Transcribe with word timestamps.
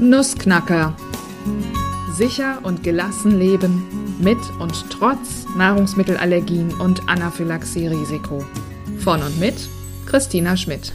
Nussknacker. 0.00 0.96
Sicher 2.16 2.60
und 2.62 2.82
gelassen 2.82 3.38
leben 3.38 4.16
mit 4.18 4.38
und 4.58 4.72
trotz 4.88 5.44
Nahrungsmittelallergien 5.58 6.72
und 6.80 7.06
Anaphylaxie-Risiko. 7.06 8.42
Von 9.00 9.22
und 9.22 9.38
mit 9.38 9.54
Christina 10.06 10.56
Schmidt. 10.56 10.94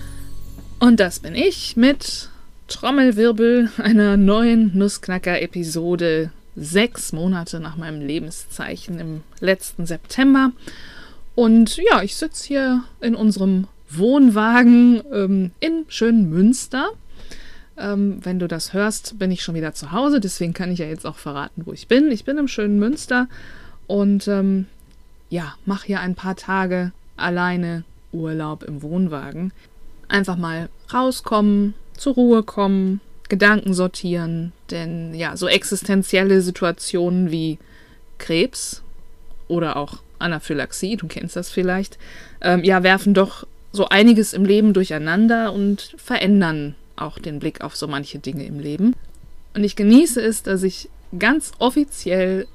Und 0.80 1.00
das 1.00 1.20
bin 1.20 1.36
ich 1.36 1.78
mit 1.78 2.30
Trommelwirbel 2.68 3.70
einer 3.78 4.18
neuen 4.18 4.76
Nussknacker-Episode 4.76 6.32
sechs 6.56 7.14
Monate 7.14 7.60
nach 7.60 7.78
meinem 7.78 8.02
Lebenszeichen 8.02 9.00
im 9.00 9.22
letzten 9.40 9.86
September. 9.86 10.52
Und 11.36 11.78
ja, 11.78 12.02
ich 12.02 12.16
sitze 12.16 12.48
hier 12.48 12.84
in 13.02 13.14
unserem 13.14 13.68
Wohnwagen 13.88 15.04
ähm, 15.14 15.52
in 15.60 15.86
schönen 15.90 16.28
Münster. 16.32 16.90
Ähm, 17.78 18.20
wenn 18.24 18.40
du 18.40 18.48
das 18.48 18.74
hörst, 18.74 19.20
bin 19.20 19.32
ich 19.32 19.44
schon 19.44 19.56
wieder 19.56 19.74
zu 19.74 19.92
Hause. 19.92 20.20
Deswegen 20.20 20.54
kann 20.54 20.72
ich 20.72 20.80
ja 20.80 20.86
jetzt 20.86 21.06
auch 21.06 21.18
verraten, 21.18 21.64
wo 21.66 21.74
ich 21.74 21.88
bin. 21.88 22.12
Ich 22.12 22.26
bin 22.26 22.38
im 22.38 22.48
schönen 22.48 22.80
Münster 22.80 23.28
und 23.88 24.28
ähm, 24.28 24.68
ja, 25.30 25.56
mache 25.66 25.88
hier 25.88 26.00
ein 26.00 26.16
paar 26.16 26.36
Tage 26.36 26.92
alleine 27.18 27.84
Urlaub 28.12 28.64
im 28.64 28.82
Wohnwagen. 28.82 29.52
Einfach 30.08 30.38
mal 30.38 30.70
rauskommen, 30.94 31.74
zur 31.98 32.14
Ruhe 32.14 32.44
kommen, 32.44 33.02
Gedanken 33.28 33.74
sortieren, 33.74 34.52
denn 34.70 35.14
ja, 35.14 35.36
so 35.36 35.48
existenzielle 35.48 36.42
Situationen 36.42 37.32
wie 37.32 37.58
Krebs 38.20 38.84
oder 39.48 39.78
auch 39.78 39.98
Anaphylaxie, 40.20 40.96
du 40.96 41.08
kennst 41.08 41.36
das 41.36 41.50
vielleicht, 41.50 41.98
ähm, 42.42 42.64
ja, 42.64 42.84
werfen 42.84 43.14
doch 43.14 43.48
so 43.72 43.90
einiges 43.90 44.34
im 44.34 44.46
Leben 44.46 44.74
durcheinander 44.74 45.52
und 45.54 45.96
verändern 45.98 46.76
auch 46.96 47.20
den 47.20 47.40
Blick 47.40 47.62
auf 47.62 47.76
so 47.76 47.88
manche 47.88 48.20
Dinge 48.20 48.46
im 48.46 48.60
Leben. 48.60 48.96
Und 49.54 49.64
ich 49.64 49.76
genieße 49.76 50.22
es, 50.22 50.44
dass 50.44 50.64
ich 50.64 50.90
ganz 51.18 51.52
offiziell 51.60 52.48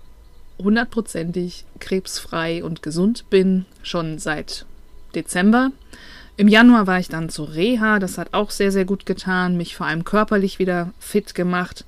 hundertprozentig 0.58 1.64
krebsfrei 1.78 2.62
und 2.62 2.82
gesund 2.82 3.24
bin, 3.30 3.64
schon 3.82 4.18
seit 4.18 4.66
Dezember. 5.14 5.72
Im 6.36 6.48
Januar 6.48 6.86
war 6.86 6.98
ich 6.98 7.08
dann 7.08 7.28
zur 7.28 7.54
Reha, 7.54 7.98
das 7.98 8.18
hat 8.18 8.32
auch 8.32 8.50
sehr, 8.50 8.72
sehr 8.72 8.84
gut 8.84 9.06
getan, 9.06 9.56
mich 9.56 9.76
vor 9.76 9.86
allem 9.86 10.04
körperlich 10.04 10.58
wieder 10.58 10.92
fit 10.98 11.34
gemacht. 11.34 11.84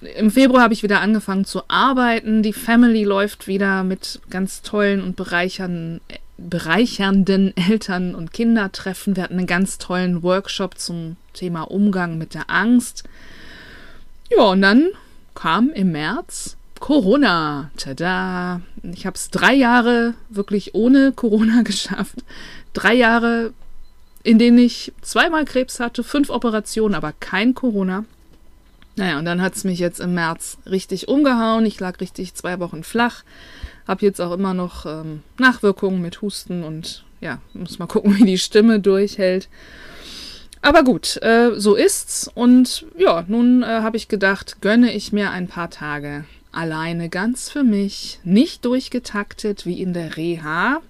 Im 0.00 0.30
Februar 0.30 0.62
habe 0.62 0.74
ich 0.74 0.82
wieder 0.82 1.00
angefangen 1.00 1.44
zu 1.44 1.62
arbeiten. 1.68 2.42
Die 2.42 2.52
Family 2.52 3.02
läuft 3.02 3.48
wieder 3.48 3.82
mit 3.82 4.20
ganz 4.30 4.62
tollen 4.62 5.02
und 5.02 5.16
bereichernden, 5.16 6.00
bereichernden 6.36 7.52
Eltern- 7.56 8.14
und 8.14 8.32
Kindertreffen. 8.32 9.16
Wir 9.16 9.24
hatten 9.24 9.38
einen 9.38 9.48
ganz 9.48 9.78
tollen 9.78 10.22
Workshop 10.22 10.78
zum 10.78 11.16
Thema 11.38 11.62
Umgang 11.62 12.18
mit 12.18 12.34
der 12.34 12.50
Angst. 12.50 13.04
Ja, 14.30 14.42
und 14.44 14.62
dann 14.62 14.88
kam 15.34 15.70
im 15.70 15.92
März 15.92 16.56
Corona. 16.80 17.70
Tada! 17.76 18.60
Ich 18.82 19.06
habe 19.06 19.14
es 19.14 19.30
drei 19.30 19.54
Jahre 19.54 20.14
wirklich 20.28 20.74
ohne 20.74 21.12
Corona 21.12 21.62
geschafft. 21.64 22.24
Drei 22.72 22.94
Jahre, 22.94 23.52
in 24.22 24.38
denen 24.38 24.58
ich 24.58 24.92
zweimal 25.00 25.44
Krebs 25.44 25.80
hatte, 25.80 26.04
fünf 26.04 26.30
Operationen, 26.30 26.94
aber 26.94 27.12
kein 27.12 27.54
Corona. 27.54 28.04
Naja, 28.96 29.18
und 29.18 29.24
dann 29.24 29.40
hat 29.40 29.54
es 29.54 29.62
mich 29.62 29.78
jetzt 29.78 30.00
im 30.00 30.14
März 30.14 30.58
richtig 30.66 31.06
umgehauen. 31.06 31.64
Ich 31.66 31.78
lag 31.78 32.00
richtig 32.00 32.34
zwei 32.34 32.58
Wochen 32.58 32.82
flach. 32.82 33.22
Hab 33.86 34.02
jetzt 34.02 34.20
auch 34.20 34.32
immer 34.32 34.54
noch 34.54 34.86
ähm, 34.86 35.22
Nachwirkungen 35.38 36.02
mit 36.02 36.20
Husten 36.20 36.64
und 36.64 37.04
ja, 37.20 37.40
muss 37.54 37.78
mal 37.78 37.86
gucken, 37.86 38.16
wie 38.18 38.24
die 38.24 38.38
Stimme 38.38 38.80
durchhält. 38.80 39.48
Aber 40.60 40.82
gut, 40.82 41.20
äh, 41.22 41.52
so 41.56 41.74
ist's. 41.74 42.30
Und 42.34 42.86
ja, 42.96 43.24
nun 43.28 43.62
äh, 43.62 43.66
habe 43.66 43.96
ich 43.96 44.08
gedacht, 44.08 44.60
gönne 44.60 44.92
ich 44.92 45.12
mir 45.12 45.30
ein 45.30 45.48
paar 45.48 45.70
Tage 45.70 46.24
alleine 46.52 47.08
ganz 47.08 47.50
für 47.50 47.62
mich, 47.62 48.20
nicht 48.24 48.64
durchgetaktet 48.64 49.66
wie 49.66 49.80
in 49.80 49.92
der 49.92 50.16
Reha. 50.16 50.80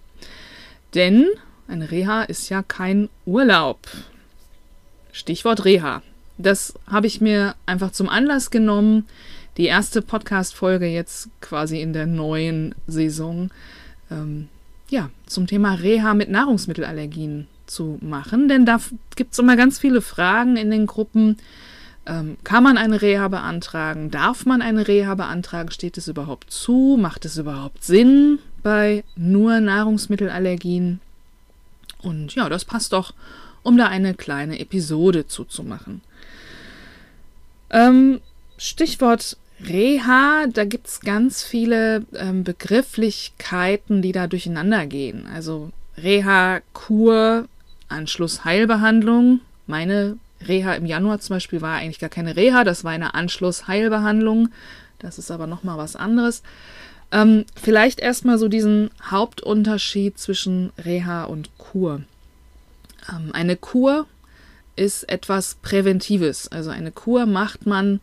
Denn 0.94 1.26
eine 1.66 1.90
Reha 1.90 2.22
ist 2.22 2.48
ja 2.48 2.62
kein 2.62 3.08
Urlaub. 3.26 3.78
Stichwort 5.12 5.64
Reha. 5.64 6.02
Das 6.38 6.74
habe 6.86 7.06
ich 7.06 7.20
mir 7.20 7.54
einfach 7.66 7.90
zum 7.90 8.08
Anlass 8.08 8.50
genommen, 8.50 9.06
die 9.56 9.66
erste 9.66 10.02
Podcast-Folge 10.02 10.86
jetzt 10.86 11.28
quasi 11.40 11.80
in 11.80 11.92
der 11.92 12.06
neuen 12.06 12.74
Saison 12.86 13.50
ähm, 14.10 14.48
ja, 14.88 15.10
zum 15.26 15.46
Thema 15.46 15.74
Reha 15.74 16.14
mit 16.14 16.30
Nahrungsmittelallergien 16.30 17.48
zu 17.70 17.98
machen. 18.00 18.48
Denn 18.48 18.66
da 18.66 18.80
gibt 19.16 19.32
es 19.32 19.38
immer 19.38 19.56
ganz 19.56 19.78
viele 19.78 20.00
Fragen 20.00 20.56
in 20.56 20.70
den 20.70 20.86
Gruppen. 20.86 21.36
Ähm, 22.06 22.36
kann 22.44 22.62
man 22.62 22.78
eine 22.78 23.02
Reha 23.02 23.28
beantragen? 23.28 24.10
Darf 24.10 24.46
man 24.46 24.62
eine 24.62 24.88
Reha 24.88 25.14
beantragen? 25.14 25.70
Steht 25.70 25.98
es 25.98 26.08
überhaupt 26.08 26.50
zu? 26.50 26.96
Macht 27.00 27.24
es 27.24 27.36
überhaupt 27.36 27.84
Sinn 27.84 28.38
bei 28.62 29.04
nur 29.16 29.60
Nahrungsmittelallergien? 29.60 31.00
Und 32.00 32.34
ja, 32.34 32.48
das 32.48 32.64
passt 32.64 32.92
doch, 32.92 33.12
um 33.62 33.76
da 33.76 33.88
eine 33.88 34.14
kleine 34.14 34.58
Episode 34.58 35.26
zuzumachen. 35.26 36.00
Ähm, 37.70 38.20
Stichwort 38.56 39.36
Reha, 39.64 40.46
da 40.46 40.64
gibt 40.64 40.86
es 40.86 41.00
ganz 41.00 41.42
viele 41.42 42.06
ähm, 42.14 42.44
Begrifflichkeiten, 42.44 44.02
die 44.02 44.12
da 44.12 44.26
durcheinander 44.26 44.86
gehen. 44.86 45.26
Also 45.34 45.70
Reha, 45.96 46.60
Kur, 46.72 47.48
Anschluss, 47.88 48.44
Heilbehandlung. 48.44 49.40
Meine 49.66 50.16
Reha 50.46 50.74
im 50.74 50.86
Januar 50.86 51.20
zum 51.20 51.36
Beispiel 51.36 51.60
war 51.60 51.76
eigentlich 51.76 51.98
gar 51.98 52.10
keine 52.10 52.36
Reha, 52.36 52.64
das 52.64 52.84
war 52.84 52.92
eine 52.92 53.14
Anschluss-Heilbehandlung. 53.14 54.50
Das 54.98 55.18
ist 55.18 55.30
aber 55.30 55.46
nochmal 55.46 55.78
was 55.78 55.96
anderes. 55.96 56.42
Ähm, 57.10 57.44
vielleicht 57.54 58.00
erstmal 58.00 58.38
so 58.38 58.48
diesen 58.48 58.90
Hauptunterschied 59.10 60.18
zwischen 60.18 60.72
Reha 60.78 61.24
und 61.24 61.56
Kur. 61.56 62.02
Ähm, 63.10 63.30
eine 63.32 63.56
Kur 63.56 64.06
ist 64.76 65.08
etwas 65.08 65.56
Präventives. 65.62 66.48
Also 66.48 66.70
eine 66.70 66.92
Kur 66.92 67.26
macht 67.26 67.66
man, 67.66 68.00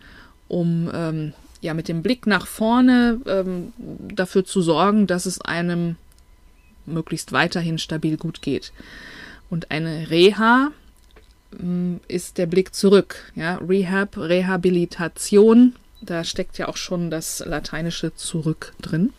um 0.48 0.90
ähm, 0.94 1.34
ja 1.62 1.74
mit 1.74 1.88
dem 1.88 2.02
Blick 2.02 2.28
nach 2.28 2.48
vorne 2.48 3.20
ähm, 3.26 3.74
dafür 3.78 4.46
zu 4.46 4.62
sorgen, 4.62 5.08
dass 5.08 5.26
es 5.26 5.42
einem 5.42 5.98
möglichst 6.86 7.32
weiterhin 7.32 7.78
stabil 7.78 8.18
gut 8.18 8.42
geht. 8.42 8.72
Und 9.50 9.72
eine 9.72 10.10
Reha 10.10 10.72
ähm, 11.60 12.00
ist 12.08 12.38
der 12.38 12.46
Blick 12.46 12.74
zurück. 12.74 13.32
Ja? 13.36 13.56
Rehab, 13.58 14.18
Rehabilitation, 14.18 15.76
da 16.02 16.24
steckt 16.24 16.58
ja 16.58 16.68
auch 16.68 16.78
schon 16.78 17.10
das 17.10 17.44
lateinische 17.46 18.16
zurück 18.16 18.74
drin. 18.82 19.14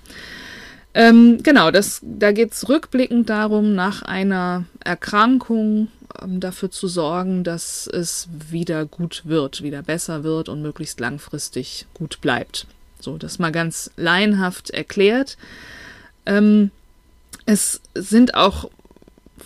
Ähm, 0.94 1.42
genau, 1.42 1.70
das, 1.70 2.00
da 2.02 2.32
geht 2.32 2.52
es 2.52 2.68
rückblickend 2.68 3.28
darum, 3.28 3.74
nach 3.74 4.00
einer 4.00 4.64
Erkrankung 4.82 5.88
ähm, 6.22 6.40
dafür 6.40 6.70
zu 6.70 6.88
sorgen, 6.88 7.44
dass 7.44 7.86
es 7.86 8.28
wieder 8.50 8.86
gut 8.86 9.22
wird, 9.24 9.62
wieder 9.62 9.82
besser 9.82 10.24
wird 10.24 10.48
und 10.48 10.62
möglichst 10.62 10.98
langfristig 11.00 11.86
gut 11.92 12.20
bleibt. 12.22 12.66
So, 12.98 13.18
das 13.18 13.38
mal 13.38 13.52
ganz 13.52 13.90
laienhaft 13.96 14.70
erklärt. 14.70 15.36
Ähm, 16.24 16.70
es 17.44 17.80
sind 17.94 18.34
auch 18.34 18.70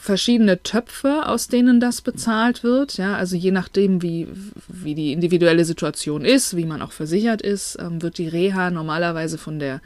verschiedene 0.00 0.62
Töpfe, 0.62 1.26
aus 1.26 1.48
denen 1.48 1.78
das 1.78 2.00
bezahlt 2.00 2.64
wird. 2.64 2.96
Ja, 2.96 3.16
also 3.16 3.36
je 3.36 3.50
nachdem, 3.50 4.00
wie, 4.00 4.28
wie 4.66 4.94
die 4.94 5.12
individuelle 5.12 5.66
Situation 5.66 6.24
ist, 6.24 6.56
wie 6.56 6.64
man 6.64 6.80
auch 6.80 6.92
versichert 6.92 7.42
ist, 7.42 7.76
ähm, 7.78 8.00
wird 8.00 8.16
die 8.16 8.26
Reha 8.26 8.70
normalerweise 8.70 9.36
von 9.36 9.58
der 9.58 9.82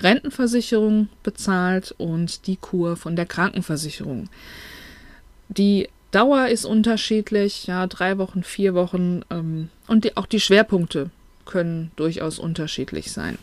Rentenversicherung 0.00 1.08
bezahlt 1.22 1.94
und 1.96 2.48
die 2.48 2.56
Kur 2.56 2.96
von 2.96 3.14
der 3.14 3.26
Krankenversicherung. 3.26 4.28
Die 5.48 5.88
Dauer 6.10 6.48
ist 6.48 6.64
unterschiedlich, 6.64 7.68
ja, 7.68 7.86
drei 7.86 8.18
Wochen, 8.18 8.42
vier 8.42 8.74
Wochen 8.74 9.22
ähm, 9.30 9.68
und 9.86 10.04
die, 10.04 10.16
auch 10.16 10.26
die 10.26 10.40
Schwerpunkte 10.40 11.10
können 11.46 11.92
durchaus 11.94 12.40
unterschiedlich 12.40 13.12
sein. 13.12 13.38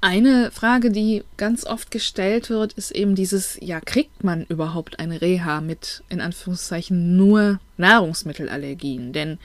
Eine 0.00 0.52
Frage, 0.52 0.92
die 0.92 1.24
ganz 1.36 1.66
oft 1.66 1.90
gestellt 1.90 2.50
wird, 2.50 2.72
ist 2.74 2.92
eben 2.92 3.16
dieses, 3.16 3.58
ja, 3.60 3.80
kriegt 3.80 4.22
man 4.22 4.44
überhaupt 4.44 5.00
eine 5.00 5.20
Reha 5.20 5.60
mit, 5.60 6.04
in 6.08 6.20
Anführungszeichen, 6.20 7.16
nur 7.16 7.58
Nahrungsmittelallergien? 7.78 9.12
Denn 9.12 9.38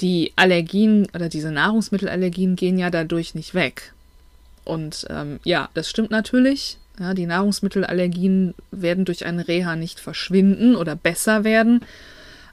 die 0.00 0.32
Allergien 0.36 1.06
oder 1.14 1.30
diese 1.30 1.50
Nahrungsmittelallergien 1.50 2.56
gehen 2.56 2.78
ja 2.78 2.90
dadurch 2.90 3.34
nicht 3.34 3.54
weg. 3.54 3.94
Und 4.64 5.06
ähm, 5.08 5.40
ja, 5.44 5.70
das 5.72 5.88
stimmt 5.88 6.10
natürlich. 6.10 6.78
Ja, 6.98 7.14
die 7.14 7.26
Nahrungsmittelallergien 7.26 8.54
werden 8.70 9.06
durch 9.06 9.24
eine 9.24 9.48
Reha 9.48 9.76
nicht 9.76 9.98
verschwinden 9.98 10.76
oder 10.76 10.94
besser 10.94 11.42
werden. 11.42 11.80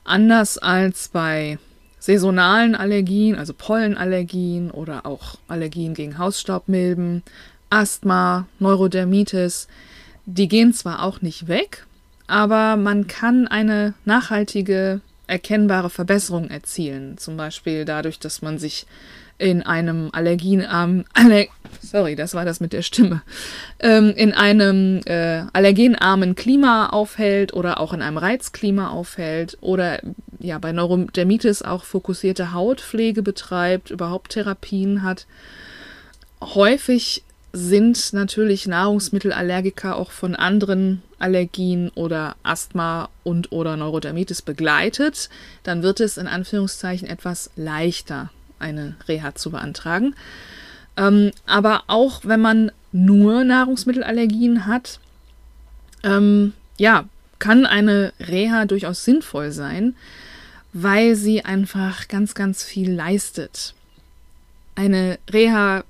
Anders 0.05 0.57
als 0.57 1.09
bei 1.09 1.59
saisonalen 2.01 2.74
Allergien, 2.75 3.38
also 3.38 3.53
Pollenallergien 3.53 4.71
oder 4.71 5.06
auch 5.06 5.36
Allergien 5.48 5.94
gegen 5.94 6.18
Hausstaubmilben, 6.18 7.21
Asthma, 7.69 8.48
Neurodermitis, 8.59 9.68
die 10.25 10.48
gehen 10.48 10.74
zwar 10.74 11.03
auch 11.03 11.21
nicht 11.21 11.48
weg, 11.48 11.86
aber 12.25 12.75
man 12.75 13.06
kann 13.06 13.48
eine 13.48 13.94
nachhaltige 14.03 15.01
erkennbare 15.27 15.92
Verbesserungen 15.92 16.50
erzielen. 16.50 17.18
Zum 17.19 17.38
Beispiel 17.38 17.86
dadurch, 17.86 18.19
dass 18.19 18.42
man 18.42 18.57
sich 18.57 18.88
in 19.41 19.63
einem 19.63 20.09
allergenarmen, 20.11 21.05
aller, 21.13 21.45
sorry, 21.81 22.15
das 22.15 22.35
war 22.35 22.45
das 22.45 22.59
mit 22.59 22.73
der 22.73 22.83
Stimme, 22.83 23.23
ähm, 23.79 24.13
in 24.15 24.33
einem 24.33 25.01
äh, 25.05 25.43
allergenarmen 25.51 26.35
Klima 26.35 26.89
aufhält 26.89 27.53
oder 27.53 27.79
auch 27.79 27.91
in 27.91 28.03
einem 28.03 28.17
Reizklima 28.17 28.89
aufhält 28.91 29.57
oder 29.61 29.99
ja 30.39 30.59
bei 30.59 30.71
Neurodermitis 30.71 31.63
auch 31.63 31.83
fokussierte 31.83 32.53
Hautpflege 32.53 33.23
betreibt, 33.23 33.89
überhaupt 33.89 34.33
Therapien 34.33 35.01
hat. 35.01 35.25
Häufig 36.39 37.23
sind 37.51 38.13
natürlich 38.13 38.67
Nahrungsmittelallergiker 38.67 39.95
auch 39.95 40.11
von 40.11 40.35
anderen 40.35 41.01
Allergien 41.17 41.89
oder 41.95 42.35
Asthma 42.43 43.09
und 43.23 43.51
oder 43.51 43.75
Neurodermitis 43.75 44.43
begleitet, 44.43 45.29
dann 45.63 45.81
wird 45.81 45.99
es 45.99 46.17
in 46.17 46.27
Anführungszeichen 46.27 47.07
etwas 47.07 47.49
leichter 47.55 48.29
eine 48.61 48.95
Reha 49.07 49.35
zu 49.35 49.51
beantragen. 49.51 50.15
Ähm, 50.97 51.31
aber 51.45 51.83
auch 51.87 52.21
wenn 52.23 52.41
man 52.41 52.71
nur 52.91 53.43
Nahrungsmittelallergien 53.43 54.65
hat, 54.65 54.99
ähm, 56.03 56.53
ja, 56.77 57.05
kann 57.39 57.65
eine 57.65 58.13
Reha 58.19 58.65
durchaus 58.65 59.03
sinnvoll 59.03 59.51
sein, 59.51 59.95
weil 60.73 61.15
sie 61.15 61.43
einfach 61.43 62.07
ganz, 62.07 62.33
ganz 62.35 62.63
viel 62.63 62.91
leistet. 62.91 63.73
Eine 64.75 65.19
Reha 65.31 65.83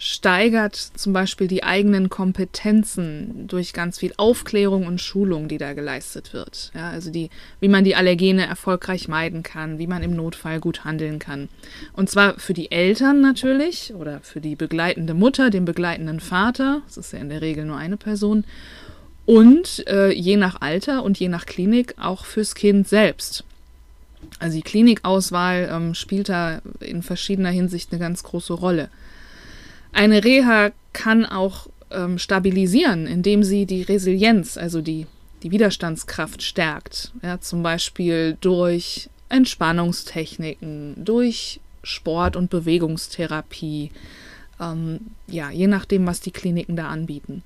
steigert 0.00 0.76
zum 0.76 1.12
Beispiel 1.12 1.48
die 1.48 1.64
eigenen 1.64 2.08
Kompetenzen 2.08 3.48
durch 3.48 3.72
ganz 3.72 3.98
viel 3.98 4.14
Aufklärung 4.16 4.86
und 4.86 5.00
Schulung, 5.00 5.48
die 5.48 5.58
da 5.58 5.72
geleistet 5.72 6.32
wird. 6.32 6.70
Ja, 6.72 6.90
also 6.90 7.10
die, 7.10 7.30
wie 7.58 7.68
man 7.68 7.82
die 7.82 7.96
Allergene 7.96 8.46
erfolgreich 8.46 9.08
meiden 9.08 9.42
kann, 9.42 9.80
wie 9.80 9.88
man 9.88 10.04
im 10.04 10.14
Notfall 10.14 10.60
gut 10.60 10.84
handeln 10.84 11.18
kann. 11.18 11.48
Und 11.94 12.08
zwar 12.08 12.38
für 12.38 12.54
die 12.54 12.70
Eltern 12.70 13.20
natürlich 13.20 13.92
oder 13.92 14.20
für 14.20 14.40
die 14.40 14.54
begleitende 14.54 15.14
Mutter, 15.14 15.50
den 15.50 15.64
begleitenden 15.64 16.20
Vater, 16.20 16.82
das 16.86 16.96
ist 16.96 17.12
ja 17.12 17.18
in 17.18 17.28
der 17.28 17.42
Regel 17.42 17.64
nur 17.64 17.76
eine 17.76 17.96
Person, 17.96 18.44
und 19.26 19.86
äh, 19.88 20.10
je 20.10 20.36
nach 20.36 20.62
Alter 20.62 21.02
und 21.02 21.18
je 21.18 21.28
nach 21.28 21.44
Klinik 21.44 21.96
auch 21.98 22.24
fürs 22.24 22.54
Kind 22.54 22.88
selbst. 22.88 23.44
Also 24.38 24.56
die 24.56 24.62
Klinikauswahl 24.62 25.68
ähm, 25.70 25.94
spielt 25.94 26.28
da 26.28 26.62
in 26.80 27.02
verschiedener 27.02 27.50
Hinsicht 27.50 27.92
eine 27.92 27.98
ganz 27.98 28.22
große 28.22 28.54
Rolle. 28.54 28.88
Eine 29.98 30.22
Reha 30.22 30.70
kann 30.92 31.26
auch 31.26 31.66
ähm, 31.90 32.18
stabilisieren, 32.18 33.08
indem 33.08 33.42
sie 33.42 33.66
die 33.66 33.82
Resilienz, 33.82 34.56
also 34.56 34.80
die, 34.80 35.08
die 35.42 35.50
Widerstandskraft 35.50 36.40
stärkt. 36.40 37.10
Ja, 37.20 37.40
zum 37.40 37.64
Beispiel 37.64 38.36
durch 38.40 39.10
Entspannungstechniken, 39.28 41.04
durch 41.04 41.58
Sport- 41.82 42.36
und 42.36 42.48
Bewegungstherapie, 42.48 43.90
ähm, 44.60 45.00
ja, 45.26 45.50
je 45.50 45.66
nachdem, 45.66 46.06
was 46.06 46.20
die 46.20 46.30
Kliniken 46.30 46.76
da 46.76 46.86
anbieten. 46.86 47.42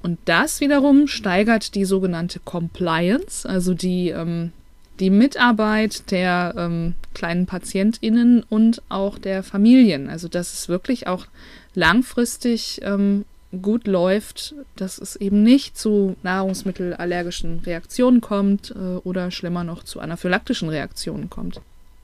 Und 0.00 0.20
das 0.26 0.60
wiederum 0.60 1.08
steigert 1.08 1.74
die 1.74 1.84
sogenannte 1.84 2.38
Compliance, 2.38 3.48
also 3.48 3.74
die, 3.74 4.10
ähm, 4.10 4.52
die 5.00 5.10
Mitarbeit 5.10 6.10
der 6.10 6.54
ähm, 6.56 6.94
kleinen 7.14 7.46
PatientInnen 7.46 8.42
und 8.42 8.82
auch 8.88 9.18
der 9.18 9.42
Familien. 9.42 10.08
Also, 10.08 10.28
dass 10.28 10.52
es 10.52 10.68
wirklich 10.68 11.06
auch 11.06 11.26
langfristig 11.74 12.80
ähm, 12.82 13.24
gut 13.62 13.86
läuft, 13.86 14.54
dass 14.76 14.98
es 14.98 15.16
eben 15.16 15.42
nicht 15.42 15.78
zu 15.78 16.16
nahrungsmittelallergischen 16.22 17.60
Reaktionen 17.60 18.20
kommt 18.20 18.70
äh, 18.70 18.96
oder 19.04 19.30
schlimmer 19.30 19.64
noch 19.64 19.84
zu 19.84 20.00
anaphylaktischen 20.00 20.68
Reaktionen 20.68 21.30
kommt. 21.30 21.60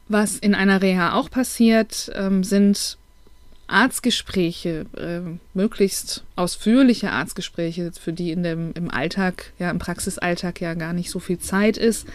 Was 0.08 0.36
in 0.36 0.54
einer 0.54 0.82
Reha 0.82 1.14
auch 1.14 1.30
passiert, 1.30 2.10
ähm, 2.14 2.44
sind 2.44 2.98
Arztgespräche, 3.66 4.86
äh, 4.96 5.20
möglichst 5.54 6.24
ausführliche 6.36 7.10
Arztgespräche, 7.10 7.90
für 7.98 8.12
die 8.12 8.30
in 8.30 8.42
dem, 8.42 8.72
im 8.74 8.90
Alltag, 8.90 9.52
ja, 9.58 9.70
im 9.70 9.78
Praxisalltag 9.78 10.60
ja 10.60 10.74
gar 10.74 10.92
nicht 10.92 11.10
so 11.10 11.18
viel 11.18 11.38
Zeit 11.38 11.78
ist. 11.78 12.06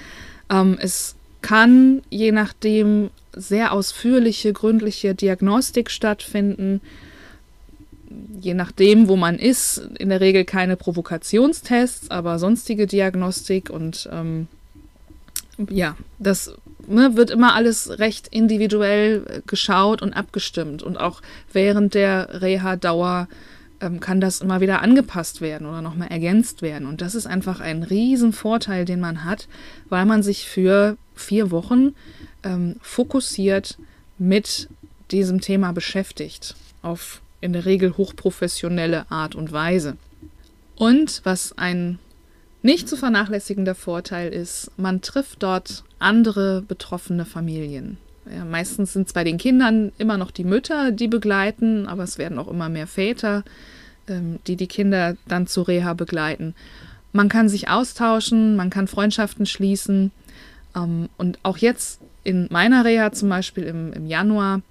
Ähm, 0.50 0.78
es 0.80 1.16
kann 1.42 2.02
je 2.10 2.32
nachdem 2.32 3.10
sehr 3.34 3.72
ausführliche, 3.72 4.54
gründliche 4.54 5.16
Diagnostik 5.16 5.92
stattfinden. 5.92 6.82
Je 8.40 8.54
nachdem, 8.54 9.08
wo 9.08 9.16
man 9.16 9.38
ist, 9.38 9.78
in 10.00 10.10
der 10.10 10.22
Regel 10.22 10.46
keine 10.46 10.76
Provokationstests, 10.76 12.10
aber 12.10 12.40
sonstige 12.40 12.88
Diagnostik 12.88 13.70
und 13.70 14.10
ähm, 14.12 14.48
ja, 15.70 15.96
das 16.20 16.54
ne, 16.88 17.16
wird 17.16 17.32
immer 17.32 17.54
alles 17.56 18.00
recht 18.00 18.28
individuell 18.28 19.42
geschaut 19.48 20.02
und 20.02 20.14
abgestimmt. 20.14 20.84
Und 20.84 20.98
auch 20.98 21.22
während 21.52 21.94
der 21.94 22.42
Reha-Dauer 22.42 23.28
ähm, 23.82 24.00
kann 24.00 24.22
das 24.22 24.42
immer 24.42 24.62
wieder 24.62 24.82
angepasst 24.82 25.42
werden 25.42 25.68
oder 25.68 25.82
nochmal 25.82 26.10
ergänzt 26.10 26.62
werden 26.62 26.88
und 26.88 27.02
das 27.02 27.16
ist 27.16 27.28
einfach 27.28 27.60
ein 27.60 27.84
Riesenvorteil, 27.84 28.86
den 28.86 29.00
man 29.00 29.24
hat, 29.24 29.48
weil 29.90 30.06
man 30.06 30.24
sich 30.24 30.48
für 30.48 30.98
vier 31.16 31.52
Wochen 31.52 31.94
ähm, 32.44 32.78
fokussiert 32.82 33.78
mit 34.18 34.70
diesem 35.12 35.42
Thema 35.42 35.72
beschäftigt 35.72 36.56
auf 36.82 37.22
in 37.42 37.54
der 37.54 37.66
Regel 37.66 37.98
hochprofessionelle 37.98 39.10
Art 39.12 39.36
und 39.36 39.52
Weise. 39.52 39.98
Und 40.76 41.22
was 41.24 41.58
ein 41.58 42.00
nicht 42.62 42.90
zu 42.90 42.98
vernachlässigender 42.98 43.76
Vorteil 43.76 44.34
ist, 44.34 44.72
man 44.78 45.02
trifft 45.02 45.44
dort 45.44 45.84
andere 46.00 46.62
betroffene 46.62 47.26
Familien. 47.26 47.98
Ja, 48.36 48.46
meistens 48.46 48.94
sind 48.94 49.08
es 49.08 49.14
bei 49.14 49.24
den 49.24 49.38
Kindern 49.38 49.92
immer 49.98 50.18
noch 50.18 50.32
die 50.32 50.44
Mütter, 50.44 50.92
die 50.92 51.08
begleiten, 51.08 51.88
aber 51.88 52.04
es 52.04 52.18
werden 52.18 52.40
auch 52.40 52.48
immer 52.48 52.70
mehr 52.70 52.88
Väter, 52.88 53.44
ähm, 54.08 54.40
die 54.48 54.56
die 54.56 54.68
Kinder 54.68 55.16
dann 55.28 55.48
zur 55.48 55.68
Reha 55.68 55.94
begleiten. 55.94 56.56
Man 57.14 57.30
kann 57.30 57.50
sich 57.50 57.70
austauschen, 57.70 58.56
man 58.56 58.70
kann 58.70 58.88
Freundschaften 58.88 59.46
schließen. 59.46 60.12
Ähm, 60.76 61.10
und 61.18 61.40
auch 61.44 61.58
jetzt 61.58 62.02
in 62.24 62.48
meiner 62.50 62.84
Reha 62.84 63.12
zum 63.12 63.30
Beispiel 63.30 63.64
im, 63.64 63.94
im 63.94 64.08
Januar 64.08 64.62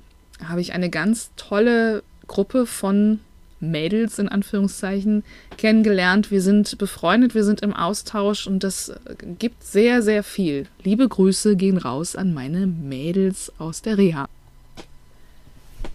habe 0.44 0.60
ich 0.60 0.72
eine 0.74 0.90
ganz 0.90 1.30
tolle 1.36 2.02
Gruppe 2.26 2.66
von 2.66 3.20
Mädels 3.60 4.18
in 4.18 4.28
Anführungszeichen 4.28 5.24
kennengelernt. 5.56 6.30
Wir 6.30 6.42
sind 6.42 6.78
befreundet, 6.78 7.34
wir 7.34 7.44
sind 7.44 7.62
im 7.62 7.72
Austausch 7.72 8.46
und 8.46 8.62
das 8.64 8.92
gibt 9.38 9.64
sehr, 9.64 10.02
sehr 10.02 10.22
viel. 10.22 10.66
Liebe 10.82 11.08
Grüße 11.08 11.56
gehen 11.56 11.78
raus 11.78 12.16
an 12.16 12.34
meine 12.34 12.66
Mädels 12.66 13.52
aus 13.58 13.82
der 13.82 13.98
Reha. 13.98 14.28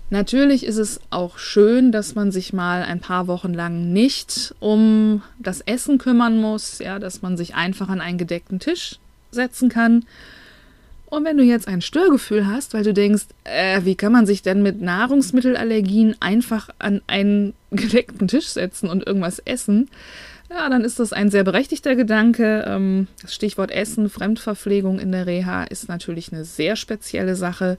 Natürlich 0.10 0.66
ist 0.66 0.78
es 0.78 1.00
auch 1.10 1.38
schön, 1.38 1.94
dass 1.94 2.16
man 2.16 2.34
sich 2.34 2.52
mal 2.52 2.84
ein 2.84 3.00
paar 3.00 3.28
Wochen 3.28 3.54
lang 3.54 3.94
nicht 3.94 4.54
um 4.60 5.22
das 5.40 5.62
Essen 5.62 5.98
kümmern 5.98 6.38
muss, 6.38 6.80
ja, 6.80 7.00
dass 7.00 7.22
man 7.22 7.38
sich 7.38 7.56
einfach 7.56 7.88
an 7.88 8.02
einen 8.02 8.18
gedeckten 8.18 8.60
Tisch 8.60 9.00
setzen 9.32 9.70
kann 9.70 10.04
und 11.12 11.26
wenn 11.26 11.36
du 11.36 11.44
jetzt 11.44 11.68
ein 11.68 11.82
Störgefühl 11.82 12.48
hast, 12.48 12.74
weil 12.74 12.86
du 12.86 12.94
denkst, 12.94 13.26
äh, 13.44 13.82
wie 13.84 13.96
kann 13.96 14.14
man 14.14 14.26
sich 14.26 14.44
denn 14.44 14.64
mit 14.64 14.82
Nahrungsmittelallergien 14.82 16.16
einfach 16.22 16.70
an 16.80 17.02
einen 17.06 17.54
gedeckten 17.72 18.30
Tisch 18.30 18.48
setzen 18.48 18.90
und 18.90 19.06
irgendwas 19.06 19.40
essen, 19.40 19.90
ja, 20.50 20.70
dann 20.70 20.86
ist 20.86 21.00
das 21.00 21.12
ein 21.12 21.30
sehr 21.30 21.44
berechtigter 21.44 21.98
Gedanke. 21.98 22.64
Ähm, 22.66 23.08
das 23.22 23.36
Stichwort 23.36 23.72
Essen, 23.72 24.10
Fremdverpflegung 24.10 25.00
in 25.00 25.12
der 25.12 25.28
Reha 25.28 25.66
ist 25.66 25.90
natürlich 25.90 26.32
eine 26.32 26.46
sehr 26.46 26.78
spezielle 26.78 27.36
Sache. 27.36 27.78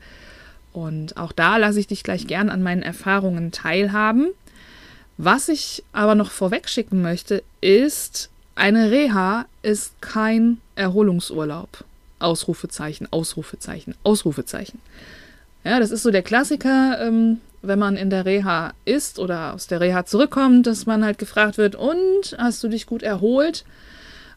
Und 0.75 1.17
auch 1.17 1.33
da 1.33 1.57
lasse 1.57 1.81
ich 1.81 1.87
dich 1.87 2.03
gleich 2.03 2.27
gern 2.27 2.51
an 2.51 2.63
meinen 2.63 2.83
Erfahrungen 2.83 3.51
teilhaben. 3.51 4.29
Was 5.17 5.49
ich 5.49 5.83
aber 5.93 6.15
noch 6.15 6.31
vorweg 6.31 6.69
schicken 6.69 7.01
möchte, 7.01 7.43
ist, 7.63 8.29
eine 8.57 8.91
Reha 8.91 9.47
ist 9.63 10.03
kein 10.03 10.59
Erholungsurlaub. 10.75 11.85
Ausrufezeichen, 12.23 13.09
Ausrufezeichen, 13.11 13.95
Ausrufezeichen. 14.03 14.81
Ja, 15.65 15.79
das 15.79 15.91
ist 15.91 16.03
so 16.03 16.11
der 16.11 16.23
Klassiker, 16.23 16.99
ähm, 17.01 17.41
wenn 17.63 17.79
man 17.79 17.97
in 17.97 18.11
der 18.11 18.25
Reha 18.27 18.73
ist 18.85 19.19
oder 19.19 19.55
aus 19.55 19.69
der 19.69 19.81
Reha 19.81 20.05
zurückkommt, 20.05 20.67
dass 20.67 20.87
man 20.87 21.05
halt 21.05 21.19
gefragt 21.19 21.59
wird, 21.59 21.77
und 21.77 22.37
hast 22.39 22.63
du 22.65 22.69
dich 22.69 22.87
gut 22.87 23.03
erholt? 23.03 23.65